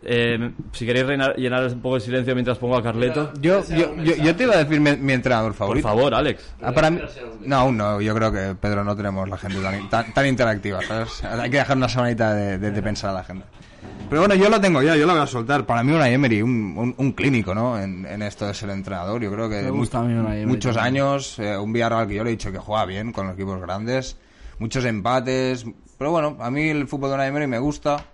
Eh, 0.03 0.53
si 0.73 0.87
queréis 0.87 1.07
reinar- 1.07 1.35
llenar 1.37 1.67
un 1.67 1.81
poco 1.81 1.97
el 1.97 2.03
silencio 2.03 2.33
mientras 2.35 2.57
pongo 2.59 2.77
a 2.77 2.83
Carleto. 2.83 3.33
Yo, 3.41 3.65
yo, 3.69 3.97
yo, 3.97 4.15
yo 4.15 4.37
te 4.37 4.45
iba 4.45 4.55
a 4.55 4.59
decir 4.65 4.81
mi, 4.81 4.97
mi 4.97 5.13
entrenador 5.13 5.51
Por 5.51 5.57
favorito. 5.59 5.89
favor, 5.89 6.15
Alex. 6.15 6.55
Ah, 6.63 6.73
para 6.73 6.91
mí, 6.91 7.01
no, 7.45 7.57
aún 7.57 7.77
no. 7.77 8.01
Yo 8.01 8.15
creo 8.15 8.31
que 8.31 8.55
Pedro 8.55 8.85
no 8.85 8.95
tenemos 8.97 9.29
la 9.29 9.37
gente 9.37 9.61
tan, 9.61 9.89
tan, 9.91 10.15
tan 10.15 10.27
interactiva, 10.27 10.81
¿sabes? 10.87 11.25
Hay 11.25 11.51
que 11.51 11.57
dejar 11.59 11.77
una 11.77 11.89
semanita 11.89 12.33
de, 12.33 12.59
de- 12.59 12.71
de 12.71 12.83
pensar 12.83 13.11
a 13.11 13.15
la 13.15 13.25
gente. 13.25 13.45
Pero 14.09 14.23
bueno, 14.23 14.35
yo 14.37 14.49
lo 14.49 14.59
tengo 14.61 14.81
ya, 14.83 14.97
yo 14.97 15.05
lo 15.07 15.13
voy 15.13 15.23
a 15.23 15.27
soltar. 15.27 15.67
Para 15.67 15.83
mí 15.83 15.93
una 15.93 16.09
Emery, 16.09 16.41
un, 16.43 16.75
un, 16.79 16.95
un 16.97 17.13
clínico, 17.13 17.55
¿no? 17.55 17.79
En, 17.79 18.07
en 18.07 18.23
esto 18.23 18.47
de 18.47 18.55
ser 18.55 18.71
entrenador. 18.71 19.21
Yo 19.21 19.31
creo 19.33 19.51
que 19.51 19.63
Me 19.63 19.71
gusta 19.71 19.99
a 19.99 20.03
mí 20.03 20.15
Unai 20.15 20.39
Emery 20.43 20.47
muchos 20.47 20.75
también. 20.77 21.03
años, 21.03 21.39
eh, 21.41 21.59
un 21.59 21.73
Villarreal 21.73 22.07
que 22.09 22.15
yo 22.15 22.25
le 22.25 22.31
he 22.31 22.33
dicho 22.33 22.51
que 22.53 22.59
juega 22.59 22.85
bien 22.87 23.13
con 23.13 23.27
los 23.27 23.35
equipos 23.35 23.61
grandes, 23.61 24.17
muchos 24.61 24.85
empates. 24.85 25.67
Pero 25.99 26.13
bueno, 26.13 26.37
a 26.41 26.51
mí 26.51 26.69
el 26.71 26.87
fútbol 26.89 27.11
de 27.11 27.15
una 27.17 27.27
Emery 27.27 27.47
me 27.49 27.59
gusta. 27.59 28.05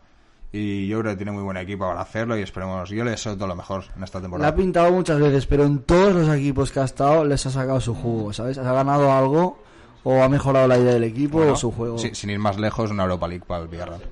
Y 0.56 0.86
yo 0.86 1.00
creo 1.00 1.12
que 1.12 1.16
tiene 1.16 1.32
muy 1.32 1.42
buen 1.42 1.56
equipo 1.56 1.84
para 1.88 2.00
hacerlo 2.00 2.38
y 2.38 2.42
esperemos, 2.42 2.88
yo 2.88 3.02
le 3.02 3.10
deseo 3.10 3.34
todo 3.36 3.48
lo 3.48 3.56
mejor 3.56 3.82
en 3.96 4.04
esta 4.04 4.18
Le 4.18 4.20
ha 4.20 4.28
temporada. 4.28 4.54
pintado 4.54 4.92
muchas 4.92 5.18
veces, 5.18 5.46
pero 5.46 5.64
en 5.64 5.80
todos 5.80 6.14
los 6.14 6.28
equipos 6.36 6.70
que 6.70 6.78
ha 6.78 6.84
estado 6.84 7.24
les 7.24 7.44
ha 7.46 7.50
sacado 7.50 7.80
su 7.80 7.92
jugo, 7.92 8.32
¿sabes? 8.32 8.56
Ha 8.58 8.62
ganado 8.72 9.10
algo 9.12 9.58
o 10.04 10.22
ha 10.22 10.28
mejorado 10.28 10.68
la 10.68 10.78
idea 10.78 10.92
del 10.92 11.02
equipo 11.04 11.38
Bueno, 11.38 11.54
o 11.54 11.56
su 11.56 11.72
juego. 11.72 11.98
sí, 11.98 12.10
sin 12.14 12.30
ir 12.30 12.38
más 12.38 12.56
lejos, 12.56 12.92
una 12.92 13.02
Europa 13.02 13.26
League 13.26 13.44
para 13.44 13.62
el 13.62 13.68
Villarreal. 13.68 14.02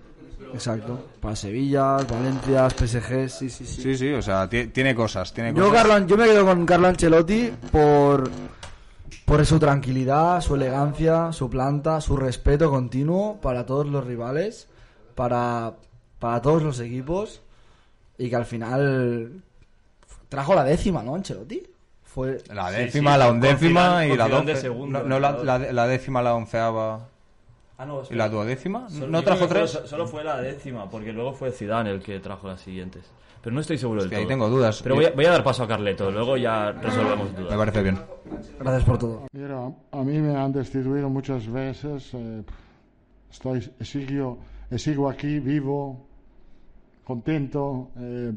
Exacto. 0.53 0.99
Para 1.21 1.37
Sevilla, 1.37 1.99
Valencia, 1.99 2.69
PSG, 2.69 3.29
sí, 3.31 3.49
sí, 3.49 3.65
sí. 3.65 3.83
Sí, 3.83 3.97
sí, 3.97 4.13
o 4.13 4.21
sea, 4.21 4.49
ti- 4.49 4.67
tiene 4.67 4.97
cosas, 4.97 5.33
tiene 5.33 5.55
Yo, 5.55 5.69
cosas. 5.69 5.87
Carlo, 5.87 6.07
yo 6.09 6.17
me 6.17 6.25
quedo 6.25 6.45
con 6.45 6.67
Carlo 6.67 6.89
Ancelotti 6.89 7.53
por, 7.71 8.29
por 9.25 9.47
su 9.47 9.61
tranquilidad, 9.61 10.41
su 10.41 10.57
elegancia, 10.57 11.33
su 11.33 11.49
planta, 11.49 12.01
su 12.01 12.17
respeto 12.17 12.69
continuo 12.69 13.41
para 13.41 13.65
todos 13.65 13.87
los 13.87 14.05
rivales, 14.05 14.69
para, 15.15 15.75
para 16.23 16.41
todos 16.41 16.63
los 16.63 16.79
equipos 16.79 17.43
y 18.17 18.31
que 18.31 18.37
al 18.37 18.45
final 18.47 19.43
trajo 20.29 20.55
la 20.55 20.63
décima, 20.63 21.03
¿no, 21.03 21.17
Ancelotti? 21.17 21.61
Fue 22.05 22.39
La 22.55 22.71
décima, 22.71 23.15
sí, 23.15 23.19
la 23.19 23.31
undécima 23.31 24.07
y 24.07 24.17
la 24.17 24.29
doce. 24.29 24.69
no, 24.71 25.03
no, 25.03 25.19
la, 25.19 25.33
¿no? 25.33 25.43
la, 25.45 25.59
la 25.59 25.87
décima, 25.89 26.23
la 26.23 26.35
onceava. 26.37 27.09
Ah, 27.79 27.85
no, 27.87 28.03
¿Y 28.09 28.15
la 28.15 28.29
duodécima? 28.29 28.89
Solo- 28.89 29.09
¿No 29.09 29.23
trajo 29.25 29.49
tres? 29.49 29.71
Solo, 29.71 29.87
solo 29.89 30.07
fue 30.07 30.23
la 30.23 30.41
décima, 30.41 30.89
porque 30.89 31.13
luego 31.13 31.33
fue 31.33 31.51
Zidane 31.51 31.91
el 31.91 32.01
que 32.01 32.21
trajo 32.21 32.47
las 32.47 32.61
siguientes. 32.61 33.03
Pero 33.43 33.53
no 33.55 33.61
estoy 33.61 33.79
seguro 33.79 34.03
del 34.03 34.07
Hostia, 34.07 34.19
ahí 34.19 34.25
todo. 34.25 34.29
tengo 34.29 34.49
dudas. 34.49 34.81
Pero 34.85 34.95
voy 34.95 35.07
a, 35.07 35.11
voy 35.11 35.25
a 35.25 35.31
dar 35.33 35.43
paso 35.43 35.65
a 35.65 35.67
Carleto, 35.69 36.09
luego 36.13 36.37
ya 36.37 36.71
resolvemos 36.71 37.35
dudas. 37.35 37.51
Me 37.51 37.57
parece 37.59 37.83
bien. 37.83 37.99
Gracias 38.61 38.85
por 38.85 38.99
todo. 38.99 39.27
Mira, 39.33 39.59
a 39.91 39.97
mí 40.05 40.19
me 40.21 40.37
han 40.37 40.53
destituido 40.53 41.09
muchas 41.09 41.51
veces. 41.51 42.11
eh, 42.15 42.43
estoy, 43.33 43.69
sigo, 43.81 44.39
sigo 44.77 45.11
aquí, 45.11 45.41
vivo, 45.41 46.07
contento. 47.05 47.91
eh, 47.97 48.33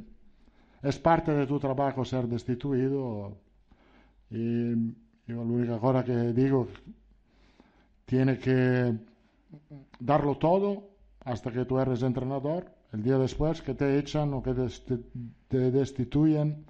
es 0.85 0.99
parte 0.99 1.31
de 1.31 1.47
tu 1.47 1.59
trabajo 1.59 2.05
ser 2.05 2.27
destituido. 2.27 3.37
Y 4.29 4.75
yo 5.27 5.35
la 5.37 5.41
única 5.41 5.79
cosa 5.79 6.03
que 6.03 6.31
digo, 6.31 6.67
tiene 8.05 8.37
que 8.37 8.95
darlo 9.99 10.37
todo 10.37 10.89
hasta 11.21 11.51
que 11.51 11.65
tú 11.65 11.79
eres 11.79 12.03
entrenador. 12.03 12.71
El 12.93 13.01
día 13.01 13.17
después 13.17 13.61
que 13.63 13.73
te 13.73 13.97
echan 13.97 14.33
o 14.33 14.43
que 14.43 14.53
te 15.47 15.71
destituyen, 15.71 16.65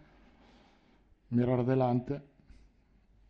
mirar 1.30 1.60
adelante 1.60 2.22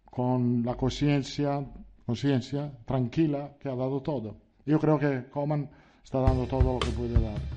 con 0.06 0.63
la 0.63 0.75
conciencia, 0.75 1.65
conciencia 2.06 2.71
tranquila 2.86 3.56
que 3.60 3.69
ha 3.69 3.75
dado 3.75 4.01
todo. 4.01 4.38
Yo 4.65 4.80
creo 4.80 4.99
que 4.99 5.30
Coman 5.30 5.69
está 6.04 6.19
dando 6.19 6.45
todo 6.45 6.73
lo 6.73 6.80
que 6.80 6.91
puede 6.91 7.19
dar. 7.19 7.54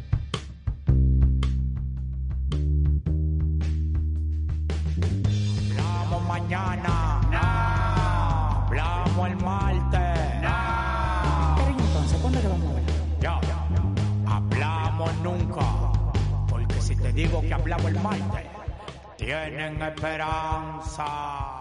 Digo 17.19 17.41
que 17.41 17.53
hablamos 17.53 17.87
el 17.87 18.01
martes, 18.01 18.47
tienen 19.17 19.83
esperanza. 19.83 21.58